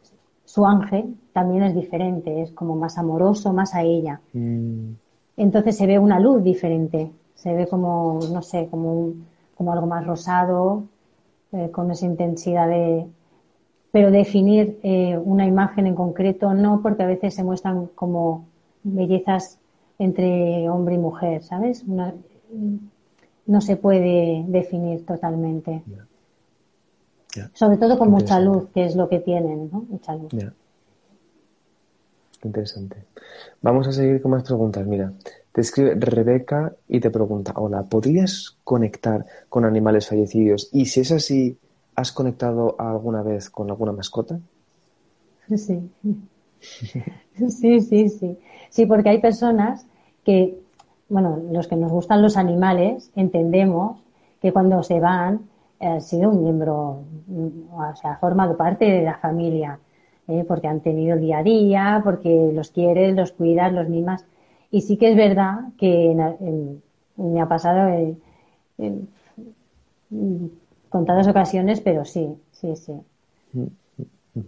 su 0.46 0.66
ángel 0.66 1.16
también 1.34 1.64
es 1.64 1.76
diferente, 1.76 2.42
es 2.42 2.52
como 2.52 2.76
más 2.76 2.98
amoroso, 2.98 3.54
más 3.54 3.74
a 3.76 3.84
ella. 3.84 4.22
Mm. 4.34 4.94
Entonces 5.38 5.78
se 5.78 5.88
ve 5.88 6.00
una 6.00 6.20
luz 6.20 6.44
diferente, 6.44 7.12
se 7.34 7.54
ve 7.54 7.68
como, 7.68 8.20
no 8.32 8.42
sé, 8.42 8.68
como, 8.70 9.14
como 9.56 9.74
algo 9.74 9.88
más 9.88 10.06
rosado, 10.06 10.84
eh, 11.52 11.70
con 11.72 11.92
esa 11.92 12.06
intensidad 12.06 12.68
de... 12.68 13.06
Pero 13.92 14.10
definir 14.10 14.80
una 15.24 15.46
imagen 15.46 15.86
en 15.86 15.94
concreto 15.94 16.56
no, 16.56 16.82
porque 16.82 17.04
a 17.04 17.06
veces 17.06 17.36
se 17.36 17.44
muestran 17.44 17.86
como 17.94 18.46
bellezas 18.82 19.60
entre 20.00 20.68
hombre 20.68 20.96
y 20.96 20.98
mujer, 20.98 21.44
¿sabes? 21.44 21.86
no 23.46 23.62
se 23.62 23.76
puede 23.76 24.46
definir 24.48 25.06
totalmente. 25.06 25.84
Sobre 27.54 27.78
todo 27.78 27.98
con 27.98 28.12
mucha 28.12 28.40
luz, 28.40 28.70
que 28.74 28.86
es 28.86 28.96
lo 28.96 29.10
que 29.10 29.20
tienen, 29.20 29.70
¿no? 29.72 29.86
Mucha 29.90 30.16
luz. 30.16 30.32
Interesante. 32.44 33.06
Vamos 33.62 33.88
a 33.88 33.92
seguir 33.92 34.22
con 34.22 34.32
más 34.32 34.44
preguntas. 34.44 34.86
Mira, 34.86 35.14
te 35.52 35.62
escribe 35.62 35.96
Rebeca 35.96 36.74
y 36.88 37.00
te 37.00 37.10
pregunta, 37.10 37.54
hola, 37.56 37.84
¿podrías 37.84 38.58
conectar 38.64 39.26
con 39.50 39.66
animales 39.66 40.08
fallecidos? 40.08 40.70
Y 40.74 40.86
si 40.86 41.02
es 41.02 41.12
así, 41.12 41.58
¿has 41.96 42.12
conectado 42.12 42.76
alguna 42.78 43.22
vez 43.24 43.50
con 43.50 43.70
alguna 43.70 43.92
mascota? 43.92 44.40
Sí. 45.56 45.90
Sí, 47.50 47.82
sí, 47.82 48.10
sí. 48.10 48.38
Sí, 48.70 48.86
porque 48.86 49.10
hay 49.10 49.20
personas 49.20 49.86
que, 50.24 50.58
bueno, 51.10 51.42
los 51.52 51.68
que 51.68 51.76
nos 51.76 51.92
gustan 51.92 52.22
los 52.22 52.38
animales, 52.38 53.12
entendemos 53.16 54.00
que 54.42 54.54
cuando 54.54 54.82
se 54.84 55.00
van, 55.00 55.42
eh, 55.84 55.88
ha 55.88 56.00
sido 56.00 56.30
un 56.30 56.44
miembro, 56.44 57.04
mm, 57.28 57.74
o 57.74 57.96
sea, 57.96 58.14
ha 58.14 58.18
formado 58.18 58.56
parte 58.56 58.86
de 58.86 59.02
la 59.04 59.18
familia, 59.18 59.80
¿eh? 60.28 60.46
porque 60.48 60.68
han 60.68 60.80
tenido 60.80 61.16
el 61.16 61.22
día 61.22 61.40
a 61.40 61.44
día, 61.44 62.02
porque 62.04 62.52
los 62.54 62.72
quieres, 62.72 63.16
los 63.16 63.34
cuidas, 63.34 63.74
los 63.74 63.90
mimas. 63.90 64.26
Y 64.72 64.82
sí 64.82 64.98
que 64.98 65.12
es 65.12 65.18
verdad 65.18 65.60
que 65.78 66.16
me 67.18 67.42
ha 67.42 67.48
pasado 67.48 67.90
en, 67.90 68.20
en, 68.78 70.52
contadas 70.90 71.28
ocasiones, 71.28 71.82
pero 71.82 72.06
sí, 72.06 72.36
sí, 72.52 72.76
sí. 72.76 72.94
Mm, 73.54 73.62
mm, 74.36 74.42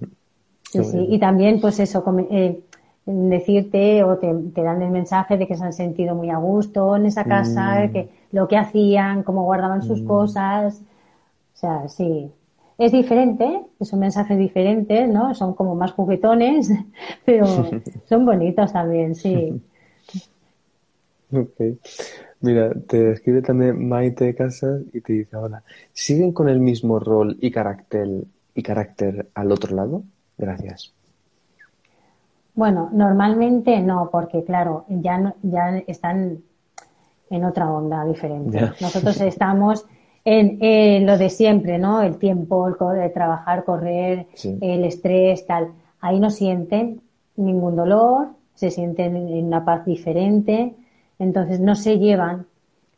sí, 0.72 0.84
sí. 0.84 1.06
Y 1.10 1.20
también, 1.20 1.60
pues 1.60 1.80
eso, 1.80 2.04
eh, 2.32 2.62
decirte 3.06 4.04
o 4.04 4.18
te, 4.18 4.34
dan 4.64 4.82
el 4.82 4.90
mensaje 4.90 5.38
de 5.38 5.48
que 5.48 5.56
se 5.56 5.64
han 5.64 5.74
sentido 5.74 6.16
muy 6.16 6.30
a 6.30 6.38
gusto 6.38 6.96
en 6.96 7.06
esa 7.06 7.24
casa, 7.26 7.86
mm. 7.86 7.92
que 7.92 8.10
lo 8.32 8.48
que 8.48 8.58
hacían, 8.58 9.24
cómo 9.24 9.44
guardaban 9.44 9.84
sus 9.84 10.02
mm. 10.02 10.08
cosas. 10.08 10.82
O 11.56 11.58
sea, 11.58 11.88
sí. 11.88 12.30
Es 12.78 12.92
diferente, 12.92 13.62
son 13.80 14.00
mensajes 14.00 14.38
diferentes, 14.38 15.08
¿no? 15.08 15.34
Son 15.34 15.54
como 15.54 15.76
más 15.76 15.94
juguetones, 15.94 16.70
pero 17.26 17.46
son 18.06 18.26
bonitos 18.26 18.74
también, 18.74 19.16
sí. 19.16 19.62
Ok. 21.32 21.80
Mira, 22.42 22.74
te 22.88 23.14
escribe 23.14 23.42
también 23.42 23.88
Maite 23.88 24.36
Casas 24.36 24.82
y 24.94 25.02
te 25.02 25.14
dice, 25.14 25.38
hola, 25.38 25.64
¿siguen 25.94 26.34
con 26.34 26.50
el 26.50 26.60
mismo 26.60 27.00
rol 27.00 27.38
y 27.40 27.50
carácter, 27.50 28.26
y 28.54 28.62
carácter 28.62 29.30
al 29.34 29.52
otro 29.52 29.76
lado? 29.76 30.04
Gracias. 30.38 30.94
Bueno, 32.54 32.90
normalmente 32.92 33.80
no, 33.80 34.10
porque 34.12 34.44
claro, 34.44 34.86
ya, 34.90 35.34
ya 35.42 35.78
están 35.88 36.40
en 37.30 37.44
otra 37.46 37.72
onda 37.72 38.06
diferente. 38.06 38.60
Nosotros 38.80 39.20
estamos 39.22 39.86
en 40.26 41.06
lo 41.06 41.18
de 41.18 41.30
siempre, 41.30 41.78
¿no? 41.78 42.02
El 42.02 42.18
tiempo, 42.18 42.68
el, 42.68 42.76
trabajar, 43.14 43.64
correr, 43.64 44.28
el 44.44 44.84
estrés, 44.84 45.46
tal. 45.46 45.70
Ahí 46.02 46.20
no 46.20 46.32
sienten 46.32 47.02
ningún 47.36 47.76
dolor, 47.76 48.30
se 48.56 48.72
sienten 48.72 49.16
en 49.16 49.46
una 49.46 49.64
paz 49.64 49.86
diferente, 49.86 50.76
entonces 51.20 51.60
no 51.60 51.76
se 51.76 52.00
llevan. 52.00 52.48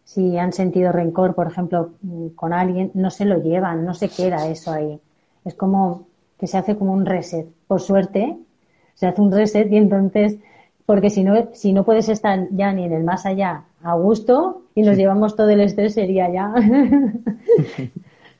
Si 0.04 0.38
han 0.38 0.54
sentido 0.54 0.94
rencor, 0.94 1.36
por 1.36 1.48
ejemplo, 1.48 1.92
con 2.36 2.54
alguien, 2.54 2.92
no 2.94 3.10
se 3.10 3.26
lo 3.26 3.42
llevan, 3.42 3.84
no 3.84 3.94
se 3.94 4.08
queda 4.08 4.48
eso 4.48 4.72
ahí. 4.72 5.02
Es 5.44 5.54
como 5.54 6.08
que 6.40 6.48
se 6.48 6.58
hace 6.58 6.78
como 6.78 6.94
un 6.94 7.06
reset. 7.06 7.48
Por 7.68 7.82
suerte, 7.82 8.38
se 8.94 9.08
hace 9.08 9.22
un 9.22 9.32
reset 9.32 9.70
y 9.72 9.78
entonces, 9.78 10.38
porque 10.88 11.10
si 11.10 11.24
no, 11.26 11.50
si 11.52 11.74
no 11.74 11.84
puedes 11.84 12.08
estar 12.08 12.48
ya 12.52 12.72
ni 12.72 12.86
en 12.86 12.94
el 12.94 13.04
más 13.04 13.26
allá 13.26 13.66
a 13.84 13.94
gusto 13.96 14.64
y 14.74 14.84
nos 14.84 14.96
llevamos 14.96 15.36
todo 15.36 15.50
el 15.50 15.60
estrés 15.60 15.94
sería 15.96 16.32
ya. 16.32 16.54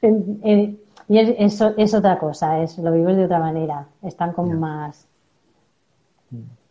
y 1.10 1.18
es, 1.20 1.62
es, 1.78 1.94
otra 1.94 2.18
cosa, 2.18 2.64
es, 2.64 2.78
lo 2.78 2.94
vives 2.94 3.18
de 3.18 3.26
otra 3.26 3.40
manera, 3.40 3.88
están 4.02 4.32
como 4.32 4.54
más, 4.54 5.06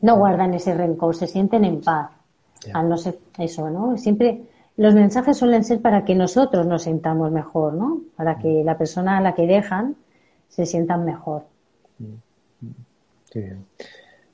no 0.00 0.16
guardan 0.16 0.54
ese 0.54 0.72
rencor, 0.72 1.14
se 1.14 1.26
sienten 1.26 1.66
en 1.66 1.82
paz, 1.82 2.10
al 2.72 2.88
no 2.88 2.96
ser 2.96 3.18
eso, 3.36 3.68
¿no? 3.68 3.98
Siempre, 3.98 4.46
los 4.78 4.94
mensajes 4.94 5.36
suelen 5.36 5.62
ser 5.62 5.82
para 5.82 6.06
que 6.06 6.14
nosotros 6.14 6.66
nos 6.66 6.84
sintamos 6.84 7.30
mejor, 7.30 7.74
¿no? 7.74 8.00
Para 8.16 8.38
que 8.38 8.64
la 8.64 8.78
persona 8.78 9.18
a 9.18 9.20
la 9.20 9.34
que 9.34 9.46
dejan 9.46 9.94
se 10.48 10.64
sientan 10.64 11.04
mejor. 11.04 11.44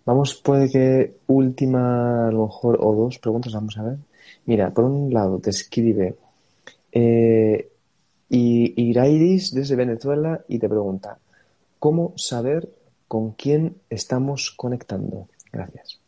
Vamos, 0.05 0.35
puede 0.35 0.69
que 0.71 1.17
última, 1.29 2.29
a 2.29 2.33
lo 2.33 2.47
mejor, 2.47 2.79
o 2.81 2.95
dos 2.95 3.19
preguntas, 3.19 3.53
vamos 3.53 3.79
a 3.79 3.85
ver. 3.85 3.99
Mira, 4.47 4.71
por 4.71 4.85
un 4.85 5.12
lado 5.12 5.38
te 5.38 5.51
escribe 5.51 6.17
eh, 6.91 7.71
Irairis 8.29 9.55
desde 9.55 9.77
Venezuela 9.77 10.41
y 10.49 10.59
te 10.59 10.69
pregunta, 10.69 11.19
¿cómo 11.79 12.12
saber 12.17 12.69
con 13.12 13.33
quién 13.33 13.77
estamos 13.91 14.51
conectando. 14.57 15.27
Gracias. 15.53 16.01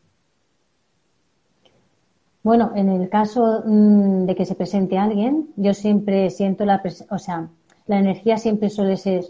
Bueno, 2.42 2.72
en 2.74 2.88
el 2.88 3.10
caso 3.10 3.62
mm, 3.66 4.24
de 4.24 4.34
que 4.34 4.46
se 4.46 4.54
presente 4.54 4.96
alguien, 4.96 5.50
yo 5.56 5.74
siempre 5.74 6.30
siento 6.30 6.64
la, 6.64 6.82
o 7.10 7.18
sea, 7.18 7.50
la 7.84 7.98
energía 7.98 8.38
siempre 8.38 8.70
suele 8.70 8.96
ser 8.96 9.22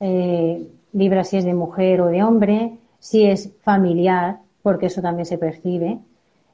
eh, 0.00 0.66
vibra 0.92 1.22
si 1.22 1.36
es 1.36 1.44
de 1.44 1.52
mujer 1.52 2.00
o 2.00 2.06
de 2.06 2.22
hombre, 2.22 2.78
si 2.98 3.24
es 3.24 3.52
familiar, 3.62 4.40
porque 4.62 4.86
eso 4.86 5.02
también 5.02 5.26
se 5.26 5.38
percibe. 5.38 5.98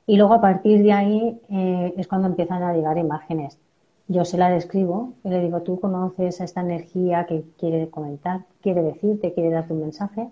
Y 0.07 0.16
luego 0.16 0.35
a 0.35 0.40
partir 0.40 0.83
de 0.83 0.92
ahí 0.92 1.40
eh, 1.50 1.94
es 1.96 2.07
cuando 2.07 2.28
empiezan 2.28 2.62
a 2.62 2.74
llegar 2.74 2.98
imágenes. 2.98 3.59
Yo 4.07 4.24
se 4.24 4.37
la 4.37 4.50
describo 4.50 5.14
y 5.24 5.30
le 5.30 5.40
digo, 5.40 5.62
tú 5.62 5.80
conoces 5.80 6.40
a 6.40 6.44
esta 6.44 6.61
energía 6.61 7.24
que 7.26 7.44
quiere 7.59 7.88
comentar, 7.88 8.42
quiere 8.61 8.83
decirte, 8.83 9.33
quiere 9.33 9.50
darte 9.50 9.72
un 9.72 9.80
mensaje. 9.80 10.28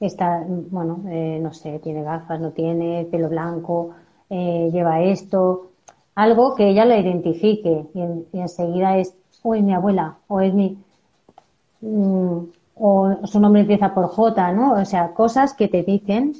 Está, 0.00 0.44
bueno, 0.48 1.04
eh, 1.08 1.38
no 1.40 1.52
sé, 1.52 1.78
tiene 1.78 2.02
gafas, 2.02 2.40
no 2.40 2.50
tiene, 2.50 3.06
pelo 3.08 3.28
blanco, 3.28 3.90
eh, 4.30 4.68
lleva 4.72 5.00
esto, 5.00 5.70
algo 6.14 6.54
que 6.54 6.68
ella 6.68 6.84
la 6.84 6.98
identifique 6.98 7.86
y, 7.94 8.38
enseguida 8.38 8.98
es, 8.98 9.14
o 9.42 9.54
es 9.54 9.62
mi 9.62 9.74
abuela, 9.74 10.18
o 10.28 10.40
es 10.40 10.52
mi, 10.52 10.76
mm, 11.80 12.38
o 12.74 13.26
su 13.26 13.40
nombre 13.40 13.62
empieza 13.62 13.94
por 13.94 14.06
J, 14.06 14.52
¿no? 14.52 14.74
O 14.74 14.84
sea, 14.84 15.12
cosas 15.12 15.54
que 15.54 15.68
te 15.68 15.82
dicen, 15.82 16.34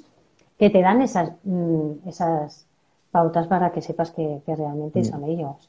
que 0.58 0.70
te 0.70 0.80
dan 0.80 1.02
esas, 1.02 1.32
mm, 1.44 2.08
esas 2.08 2.66
pautas 3.10 3.46
para 3.46 3.72
que 3.72 3.82
sepas 3.82 4.10
que, 4.10 4.40
realmente 4.46 5.00
mm. 5.00 5.04
son 5.04 5.24
ellos. 5.24 5.68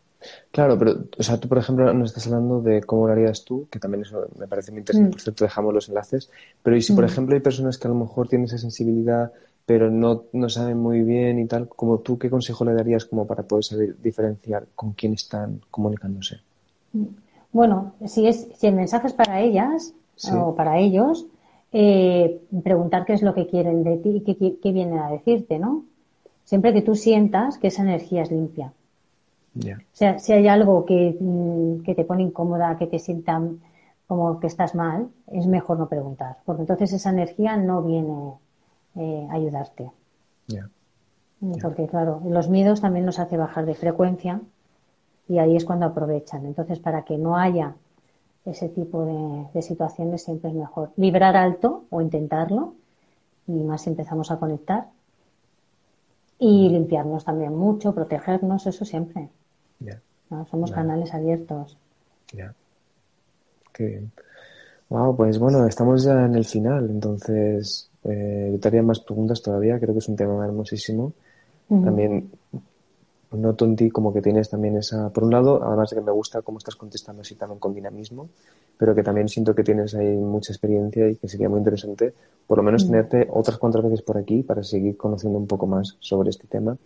Claro, 0.52 0.80
pero, 0.80 0.94
o 1.18 1.24
sea, 1.24 1.38
tú, 1.38 1.50
por 1.50 1.58
ejemplo, 1.58 1.94
nos 1.94 2.12
estás 2.12 2.28
hablando 2.28 2.62
de 2.62 2.82
cómo 2.84 3.08
lo 3.08 3.14
harías 3.14 3.44
tú, 3.44 3.68
que 3.70 3.80
también 3.80 4.04
eso 4.04 4.26
me 4.40 4.48
parece 4.48 4.72
muy 4.72 4.80
interesante, 4.80 5.12
por 5.12 5.22
cierto, 5.22 5.44
dejamos 5.44 5.74
los 5.74 5.90
enlaces, 5.90 6.30
pero 6.62 6.78
y 6.78 6.82
si, 6.82 6.94
por 6.94 7.04
ejemplo, 7.04 7.36
hay 7.36 7.42
personas 7.42 7.78
que 7.78 7.88
a 7.88 7.92
lo 7.92 7.96
mejor 7.96 8.30
tienen 8.30 8.46
esa 8.46 8.58
sensibilidad 8.58 9.34
pero 9.66 9.90
no, 9.90 10.24
no 10.34 10.50
saben 10.50 10.78
muy 10.78 11.04
bien 11.04 11.40
y 11.40 11.46
tal, 11.46 11.68
como 11.68 12.00
tú, 12.00 12.18
¿qué 12.18 12.30
consejo 12.30 12.66
le 12.66 12.74
darías 12.74 13.06
como 13.06 13.26
para 13.26 13.44
poder 13.44 13.64
saber 13.64 13.96
diferenciar 14.02 14.66
con 14.76 14.94
quién 14.94 15.14
están 15.14 15.62
comunicándose? 15.72 16.40
Bueno, 17.52 17.94
si, 18.06 18.28
es, 18.28 18.48
si 18.58 18.68
el 18.68 18.76
mensaje 18.76 19.08
es 19.08 19.14
para 19.14 19.40
ellas 19.40 19.94
o 20.32 20.56
para 20.56 20.80
ellos, 20.80 21.28
eh, 21.72 22.42
preguntar 22.64 23.06
qué 23.06 23.14
es 23.14 23.22
lo 23.22 23.34
que 23.34 23.48
quieren 23.48 23.84
de 23.84 23.98
ti 23.98 24.24
y 24.26 24.56
qué, 24.56 24.72
vienen 24.72 25.00
a 25.00 25.10
decirte, 25.10 25.58
¿no? 25.60 25.86
Siempre 26.44 26.74
que 26.74 26.82
tú 26.82 26.96
sientas 26.96 27.58
que 27.58 27.68
esa 27.68 27.82
energía 27.82 28.22
es 28.22 28.32
limpia. 28.32 28.74
O 29.56 29.96
sea, 29.96 30.20
si 30.20 30.34
hay 30.34 30.48
algo 30.48 30.86
que, 30.86 31.18
mm, 31.20 31.84
que 31.84 31.96
te 31.96 32.06
pone 32.06 32.24
incómoda, 32.24 32.78
que 32.78 32.88
te 32.88 33.00
sientan 33.00 33.60
como 34.08 34.40
que 34.40 34.48
estás 34.48 34.76
mal, 34.76 35.10
es 35.28 35.48
mejor 35.48 35.80
no 35.80 35.88
preguntar, 35.88 36.38
porque 36.46 36.62
entonces 36.62 36.94
esa 36.94 37.10
energía 37.10 37.58
no 37.58 37.82
viene 37.82 38.34
eh, 38.96 39.28
ayudarte. 39.32 39.92
Porque 41.62 41.88
claro, 41.88 42.22
los 42.26 42.50
miedos 42.50 42.82
también 42.82 43.06
nos 43.06 43.20
hace 43.20 43.38
bajar 43.38 43.66
de 43.66 43.76
frecuencia 43.76 44.42
y 45.28 45.40
ahí 45.40 45.56
es 45.56 45.66
cuando 45.66 45.86
aprovechan. 45.88 46.46
Entonces, 46.46 46.80
para 46.80 47.04
que 47.04 47.18
no 47.18 47.38
haya 47.38 47.76
ese 48.46 48.70
tipo 48.70 49.06
de, 49.54 49.62
situaciones, 49.62 50.24
siempre 50.24 50.50
es 50.50 50.56
mejor 50.56 50.92
vibrar 50.96 51.36
alto 51.36 51.86
o 51.90 52.02
intentarlo, 52.02 52.76
y 53.48 53.54
más 53.54 53.88
empezamos 53.88 54.32
a 54.32 54.38
conectar. 54.38 54.88
Y 56.40 56.70
limpiarnos 56.70 57.24
también 57.24 57.56
mucho, 57.56 57.94
protegernos, 57.94 58.68
eso 58.68 58.86
siempre. 58.86 59.30
Somos 60.50 60.72
canales 60.72 61.14
abiertos. 61.14 61.78
Ya. 62.34 62.56
Qué 63.72 63.86
bien. 63.86 64.12
Wow, 64.90 65.16
pues 65.16 65.38
bueno, 65.38 65.66
estamos 65.68 66.04
ya 66.04 66.26
en 66.26 66.36
el 66.36 66.46
final, 66.46 66.90
entonces 66.90 67.90
eh, 68.04 68.50
yo 68.52 68.60
te 68.60 68.68
haría 68.68 68.84
más 68.84 69.00
preguntas 69.00 69.42
todavía, 69.42 69.80
creo 69.80 69.94
que 69.94 70.00
es 70.00 70.10
un 70.10 70.16
tema 70.16 70.44
hermosísimo. 70.44 71.14
También 71.70 72.30
noto 73.36 73.66
en 73.66 73.76
ti 73.76 73.90
como 73.90 74.14
que 74.14 74.22
tienes 74.22 74.50
también 74.50 74.78
esa, 74.78 75.10
por 75.12 75.24
un 75.24 75.32
lado, 75.32 75.64
además 75.64 75.90
de 75.90 75.98
que 75.98 76.02
me 76.02 76.12
gusta 76.12 76.42
cómo 76.42 76.58
estás 76.58 76.76
contestando 76.76 77.22
así 77.22 77.36
también 77.36 77.60
con 77.60 77.74
dinamismo, 77.74 78.30
pero 78.78 78.94
que 78.94 79.04
también 79.04 79.28
siento 79.28 79.54
que 79.56 79.64
tienes 79.64 79.96
ahí 79.96 80.16
mucha 80.18 80.52
experiencia 80.52 81.10
y 81.10 81.16
que 81.16 81.28
sería 81.28 81.50
muy 81.50 81.60
interesante 81.60 82.14
por 82.48 82.58
lo 82.58 82.64
menos 82.64 82.86
tenerte 82.86 83.28
otras 83.32 83.58
cuantas 83.58 83.84
veces 83.84 84.02
por 84.02 84.18
aquí 84.18 84.44
para 84.44 84.64
seguir 84.64 84.98
conociendo 84.98 85.40
un 85.40 85.48
poco 85.48 85.66
más 85.66 85.96
sobre 86.00 86.30
este 86.30 86.48
tema. 86.48 86.78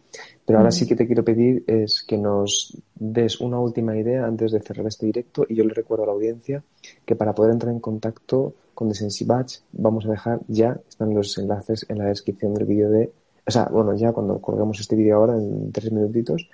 Pero 0.45 0.59
ahora 0.59 0.71
sí 0.71 0.85
que 0.85 0.95
te 0.95 1.07
quiero 1.07 1.23
pedir 1.23 1.63
es 1.67 2.03
que 2.07 2.17
nos 2.17 2.77
des 2.95 3.39
una 3.41 3.59
última 3.59 3.97
idea 3.97 4.25
antes 4.25 4.51
de 4.51 4.61
cerrar 4.61 4.87
este 4.87 5.05
directo 5.07 5.45
y 5.49 5.55
yo 5.55 5.63
le 5.63 5.73
recuerdo 5.73 6.03
a 6.03 6.07
la 6.07 6.13
audiencia 6.13 6.63
que 7.05 7.15
para 7.15 7.33
poder 7.33 7.53
entrar 7.53 7.73
en 7.73 7.79
contacto 7.79 8.53
con 8.73 8.89
Batch 9.25 9.57
vamos 9.71 10.05
a 10.05 10.11
dejar 10.11 10.39
ya, 10.47 10.79
están 10.87 11.13
los 11.13 11.35
enlaces 11.39 11.85
en 11.89 11.97
la 11.97 12.05
descripción 12.05 12.53
del 12.53 12.65
vídeo 12.65 12.91
de, 12.91 13.11
o 13.47 13.51
sea, 13.51 13.69
bueno, 13.71 13.95
ya 13.95 14.11
cuando 14.11 14.39
colgamos 14.39 14.79
este 14.79 14.95
vídeo 14.95 15.15
ahora 15.15 15.35
en 15.35 15.71
tres 15.71 15.91
minutitos, 15.91 16.49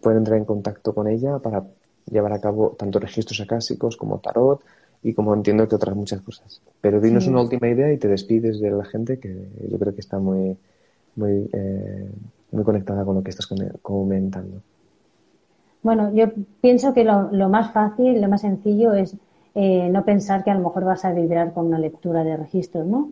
pueden 0.00 0.18
entrar 0.18 0.38
en 0.38 0.44
contacto 0.44 0.94
con 0.94 1.06
ella 1.06 1.38
para 1.38 1.64
llevar 2.10 2.32
a 2.32 2.40
cabo 2.40 2.74
tanto 2.78 2.98
registros 2.98 3.40
acásicos 3.40 3.96
como 3.96 4.18
tarot 4.18 4.62
y 5.02 5.12
como 5.12 5.34
entiendo 5.34 5.68
que 5.68 5.76
otras 5.76 5.94
muchas 5.94 6.20
cosas. 6.22 6.62
Pero 6.80 7.00
dinos 7.00 7.26
una 7.26 7.42
última 7.42 7.68
idea 7.68 7.92
y 7.92 7.98
te 7.98 8.08
despides 8.08 8.60
de 8.60 8.70
la 8.70 8.84
gente 8.84 9.18
que 9.18 9.48
yo 9.70 9.78
creo 9.78 9.94
que 9.94 10.00
está 10.00 10.18
muy, 10.18 10.56
muy, 11.16 11.50
eh, 11.52 12.10
muy 12.52 12.64
conectada 12.64 13.04
con 13.04 13.16
lo 13.16 13.22
que 13.22 13.30
estás 13.30 13.46
comentando. 13.82 14.62
Bueno, 15.82 16.12
yo 16.14 16.26
pienso 16.60 16.94
que 16.94 17.04
lo, 17.04 17.30
lo 17.30 17.48
más 17.48 17.72
fácil, 17.72 18.20
lo 18.20 18.28
más 18.28 18.40
sencillo 18.40 18.94
es 18.94 19.16
eh, 19.54 19.88
no 19.90 20.04
pensar 20.04 20.44
que 20.44 20.50
a 20.50 20.54
lo 20.54 20.60
mejor 20.60 20.84
vas 20.84 21.04
a 21.04 21.12
vibrar 21.12 21.52
con 21.52 21.66
una 21.66 21.78
lectura 21.78 22.24
de 22.24 22.36
registros, 22.36 22.86
¿no? 22.86 23.10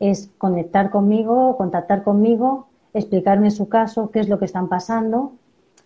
Es 0.00 0.30
conectar 0.38 0.90
conmigo, 0.90 1.56
contactar 1.56 2.02
conmigo, 2.02 2.67
explicarme 2.94 3.50
su 3.50 3.68
caso, 3.68 4.10
qué 4.10 4.20
es 4.20 4.28
lo 4.28 4.38
que 4.38 4.44
están 4.46 4.68
pasando, 4.68 5.32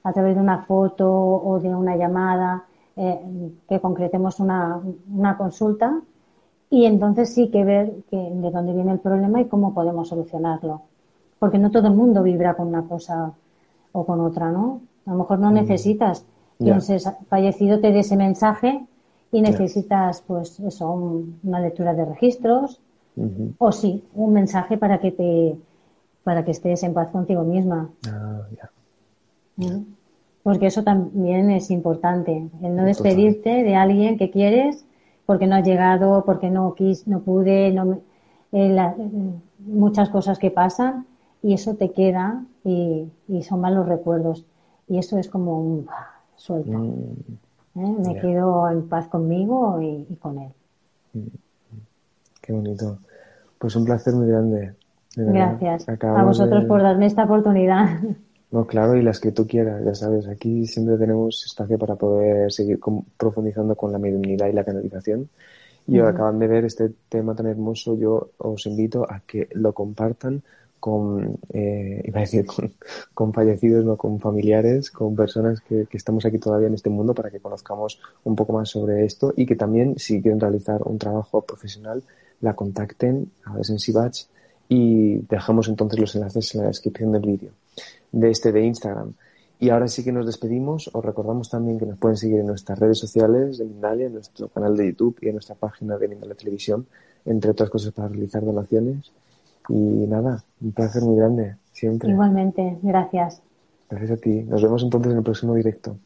a 0.04 0.12
través 0.12 0.34
de 0.34 0.40
una 0.40 0.62
foto 0.64 1.10
o 1.10 1.60
de 1.60 1.74
una 1.74 1.96
llamada, 1.96 2.64
eh, 2.96 3.20
que 3.68 3.80
concretemos 3.80 4.40
una, 4.40 4.80
una, 5.10 5.36
consulta 5.38 6.00
y 6.68 6.84
entonces 6.84 7.32
sí 7.32 7.50
que 7.50 7.64
ver 7.64 7.92
que, 8.10 8.16
de 8.16 8.50
dónde 8.50 8.74
viene 8.74 8.92
el 8.92 8.98
problema 8.98 9.40
y 9.40 9.46
cómo 9.46 9.72
podemos 9.72 10.08
solucionarlo. 10.08 10.82
Porque 11.38 11.58
no 11.58 11.70
todo 11.70 11.88
el 11.88 11.94
mundo 11.94 12.22
vibra 12.22 12.54
con 12.54 12.68
una 12.68 12.82
cosa 12.82 13.32
o 13.92 14.04
con 14.04 14.20
otra, 14.20 14.50
¿no? 14.50 14.80
A 15.06 15.12
lo 15.12 15.18
mejor 15.18 15.38
no 15.38 15.50
mm. 15.50 15.54
necesitas 15.54 16.26
entonces 16.66 17.10
fallecido 17.28 17.80
te 17.80 17.92
dé 17.92 18.00
ese 18.00 18.16
mensaje 18.16 18.84
y 19.30 19.40
necesitas, 19.40 20.22
pues, 20.26 20.60
eso, 20.60 20.92
una 21.42 21.60
lectura 21.60 21.94
de 21.94 22.04
registros 22.04 22.80
o 23.58 23.72
sí, 23.72 24.04
un 24.14 24.32
mensaje 24.32 24.78
para 24.78 24.98
que 24.98 25.12
te, 25.12 25.56
para 26.24 26.44
que 26.44 26.50
estés 26.52 26.82
en 26.82 26.94
paz 26.94 27.08
contigo 27.10 27.42
misma. 27.42 27.90
Ah, 28.08 28.42
¿Mm? 29.56 29.82
Porque 30.42 30.66
eso 30.66 30.82
también 30.82 31.50
es 31.50 31.70
importante, 31.70 32.48
el 32.62 32.74
no 32.74 32.84
despedirte 32.84 33.62
de 33.62 33.76
alguien 33.76 34.18
que 34.18 34.30
quieres 34.30 34.84
porque 35.26 35.46
no 35.46 35.54
ha 35.54 35.60
llegado, 35.60 36.24
porque 36.24 36.50
no 36.50 36.74
quis, 36.74 37.06
no 37.06 37.20
pude, 37.20 37.70
no, 37.70 38.00
eh, 38.52 38.76
muchas 39.60 40.08
cosas 40.10 40.38
que 40.38 40.50
pasan 40.50 41.06
y 41.42 41.54
eso 41.54 41.74
te 41.76 41.92
queda 41.92 42.44
y, 42.64 43.08
son 43.42 43.60
malos 43.60 43.88
recuerdos 43.88 44.44
y 44.88 44.98
eso 44.98 45.18
es 45.18 45.28
como 45.28 45.60
un 45.60 45.86
suelta. 46.36 46.76
Mm. 46.76 47.80
¿eh? 47.80 47.96
Me 48.06 48.20
quedo 48.20 48.68
en 48.70 48.88
paz 48.88 49.08
conmigo 49.08 49.80
y, 49.80 50.04
con 50.16 50.38
él. 50.38 50.52
Qué 52.40 52.52
bonito. 52.52 52.98
Pues 53.58 53.76
un 53.76 53.84
placer 53.84 54.14
muy 54.14 54.26
grande. 54.26 54.74
Gracias 55.16 55.86
a 55.88 56.24
vosotros 56.24 56.64
por 56.64 56.82
darme 56.82 57.06
esta 57.06 57.24
oportunidad. 57.24 58.00
No, 58.52 58.66
claro, 58.66 58.94
y 58.96 59.02
las 59.02 59.18
que 59.18 59.32
tú 59.32 59.46
quieras, 59.46 59.82
ya 59.82 59.94
sabes, 59.94 60.28
aquí 60.28 60.66
siempre 60.66 60.98
tenemos 60.98 61.42
espacio 61.46 61.78
para 61.78 61.96
poder 61.96 62.52
seguir 62.52 62.78
profundizando 63.16 63.74
con 63.74 63.92
la 63.92 63.98
mediunidad 63.98 64.46
y 64.48 64.52
la 64.52 64.62
canalización. 64.62 65.30
Y 65.86 66.00
acaban 66.00 66.38
de 66.38 66.48
ver 66.48 66.66
este 66.66 66.90
tema 67.08 67.34
tan 67.34 67.46
hermoso, 67.46 67.96
yo 67.96 68.32
os 68.36 68.66
invito 68.66 69.10
a 69.10 69.20
que 69.26 69.48
lo 69.52 69.72
compartan 69.72 70.42
con, 70.78 71.38
eh, 71.50 72.02
iba 72.04 72.18
a 72.18 72.20
decir, 72.20 72.44
con, 73.14 73.32
fallecidos, 73.32 73.84
no 73.84 73.96
con 73.96 74.20
familiares, 74.20 74.90
con 74.90 75.16
personas 75.16 75.60
que, 75.60 75.86
estamos 75.92 76.26
aquí 76.26 76.38
todavía 76.38 76.66
en 76.66 76.74
este 76.74 76.90
mundo 76.90 77.14
para 77.14 77.30
que 77.30 77.40
conozcamos 77.40 78.00
un 78.24 78.36
poco 78.36 78.52
más 78.52 78.68
sobre 78.68 79.04
esto 79.04 79.32
y 79.34 79.46
que 79.46 79.56
también, 79.56 79.98
si 79.98 80.20
quieren 80.20 80.40
realizar 80.40 80.82
un 80.84 80.98
trabajo 80.98 81.40
profesional, 81.40 82.02
la 82.42 82.54
contacten 82.54 83.30
a 83.44 83.62
Sensibach 83.62 84.26
y 84.68 85.18
dejamos 85.28 85.68
entonces 85.68 85.98
los 85.98 86.14
enlaces 86.14 86.54
en 86.54 86.62
la 86.62 86.68
descripción 86.68 87.12
del 87.12 87.22
vídeo 87.22 87.50
de 88.12 88.30
este 88.30 88.52
de 88.52 88.64
Instagram. 88.64 89.14
Y 89.58 89.70
ahora 89.70 89.88
sí 89.88 90.02
que 90.02 90.12
nos 90.12 90.26
despedimos. 90.26 90.90
Os 90.92 91.04
recordamos 91.04 91.48
también 91.48 91.78
que 91.78 91.86
nos 91.86 91.98
pueden 91.98 92.16
seguir 92.16 92.40
en 92.40 92.46
nuestras 92.46 92.78
redes 92.78 92.98
sociales 92.98 93.58
de 93.58 93.64
Mindalia, 93.64 94.06
en 94.06 94.14
nuestro 94.14 94.48
canal 94.48 94.76
de 94.76 94.86
YouTube 94.86 95.18
y 95.22 95.28
en 95.28 95.34
nuestra 95.34 95.54
página 95.54 95.96
de 95.98 96.08
Mindalia 96.08 96.34
Televisión, 96.34 96.86
entre 97.24 97.52
otras 97.52 97.70
cosas 97.70 97.92
para 97.92 98.08
realizar 98.08 98.44
donaciones. 98.44 99.12
Y 99.68 99.74
nada, 99.74 100.42
un 100.60 100.72
placer 100.72 101.02
muy 101.02 101.16
grande, 101.16 101.56
siempre. 101.72 102.10
Igualmente, 102.10 102.78
gracias. 102.82 103.40
Gracias 103.88 104.10
a 104.10 104.16
ti. 104.16 104.42
Nos 104.42 104.62
vemos 104.62 104.82
entonces 104.82 105.12
en 105.12 105.18
el 105.18 105.24
próximo 105.24 105.54
directo. 105.54 105.96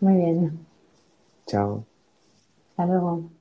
Muy 0.00 0.14
bien. 0.14 0.58
Chao. 1.46 1.84
Hasta 2.70 2.86
luego. 2.86 3.39